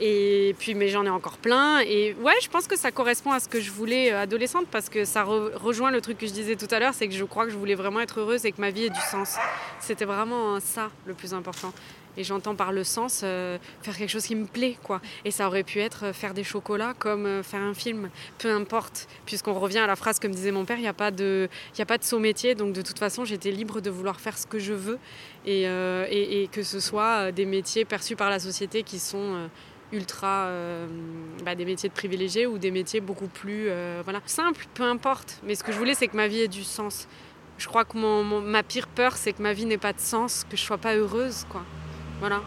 Et 0.02 0.56
puis, 0.58 0.74
mais 0.74 0.88
j'en 0.88 1.04
ai 1.04 1.10
encore 1.10 1.36
plein. 1.36 1.80
Et 1.80 2.14
ouais, 2.22 2.32
je 2.42 2.48
pense 2.48 2.66
que 2.66 2.76
ça 2.76 2.90
correspond 2.90 3.32
à 3.32 3.40
ce 3.40 3.48
que 3.48 3.60
je 3.60 3.70
voulais 3.70 4.12
euh, 4.12 4.22
adolescente 4.22 4.66
parce 4.70 4.88
que 4.88 5.04
ça 5.04 5.24
re 5.24 5.50
rejoint 5.54 5.90
le 5.90 6.00
truc 6.00 6.16
que 6.16 6.26
je 6.26 6.32
disais 6.32 6.56
tout 6.56 6.68
à 6.70 6.78
l'heure, 6.78 6.94
c'est 6.94 7.06
que 7.06 7.14
je 7.14 7.24
crois 7.24 7.44
que 7.44 7.50
je 7.50 7.58
voulais 7.58 7.74
vraiment 7.74 8.00
être 8.00 8.20
heureuse 8.20 8.46
et 8.46 8.52
que 8.52 8.60
ma 8.62 8.70
vie 8.70 8.84
ait 8.84 8.90
du 8.90 9.00
sens. 9.10 9.36
C'était 9.78 10.06
vraiment 10.06 10.58
ça 10.58 10.90
le 11.04 11.12
plus 11.12 11.34
important. 11.34 11.74
Et 12.16 12.24
j'entends 12.24 12.56
par 12.56 12.72
le 12.72 12.82
sens 12.82 13.20
euh, 13.22 13.58
faire 13.82 13.96
quelque 13.96 14.08
chose 14.08 14.24
qui 14.24 14.34
me 14.34 14.46
plaît, 14.46 14.76
quoi. 14.82 15.00
Et 15.24 15.30
ça 15.30 15.46
aurait 15.46 15.62
pu 15.62 15.80
être 15.80 16.06
euh, 16.06 16.12
faire 16.14 16.32
des 16.32 16.44
chocolats 16.44 16.94
comme 16.98 17.42
faire 17.42 17.60
un 17.60 17.74
film, 17.74 18.08
peu 18.38 18.50
importe. 18.50 19.06
Puisqu'on 19.26 19.52
revient 19.52 19.78
à 19.78 19.86
la 19.86 19.96
phrase 19.96 20.18
comme 20.18 20.32
disait 20.32 20.50
mon 20.50 20.64
père, 20.64 20.78
il 20.78 20.82
n'y 20.82 20.88
a 20.88 20.94
pas 20.94 21.10
de, 21.10 21.46
il 21.76 21.82
a 21.82 21.86
pas 21.86 21.98
de 21.98 22.04
saut 22.04 22.18
métier. 22.18 22.54
Donc 22.54 22.72
de 22.72 22.80
toute 22.80 22.98
façon, 22.98 23.26
j'étais 23.26 23.50
libre 23.50 23.82
de 23.82 23.90
vouloir 23.90 24.18
faire 24.18 24.38
ce 24.38 24.46
que 24.46 24.58
je 24.58 24.72
veux 24.72 24.98
et, 25.44 25.64
et, 25.64 26.48
que 26.52 26.62
ce 26.62 26.80
soit 26.80 27.32
des 27.32 27.46
métiers 27.46 27.84
perçus 27.84 28.16
par 28.16 28.28
la 28.28 28.38
société 28.38 28.82
qui 28.82 28.98
sont 28.98 29.48
ultra 29.92 30.46
euh, 30.46 30.86
bah, 31.44 31.54
des 31.54 31.64
métiers 31.64 31.88
de 31.88 31.94
privilégiés 31.94 32.46
ou 32.46 32.58
des 32.58 32.70
métiers 32.70 33.00
beaucoup 33.00 33.28
plus 33.28 33.66
euh, 33.68 34.00
voilà 34.04 34.20
simples, 34.26 34.66
peu 34.74 34.84
importe. 34.84 35.40
Mais 35.44 35.54
ce 35.54 35.64
que 35.64 35.72
je 35.72 35.78
voulais, 35.78 35.94
c'est 35.94 36.08
que 36.08 36.16
ma 36.16 36.28
vie 36.28 36.40
ait 36.40 36.48
du 36.48 36.64
sens. 36.64 37.08
Je 37.58 37.66
crois 37.66 37.84
que 37.84 37.96
mon, 37.98 38.40
ma 38.40 38.62
pire 38.62 38.88
peur, 38.88 39.16
c'est 39.16 39.32
que 39.32 39.42
ma 39.42 39.52
vie 39.52 39.66
n'ait 39.66 39.78
pas 39.78 39.92
de 39.92 40.00
sens, 40.00 40.46
que 40.48 40.56
je 40.56 40.62
sois 40.62 40.78
pas 40.78 40.94
heureuse, 40.94 41.44
quoi. 41.50 41.62
Voilà. 42.20 42.42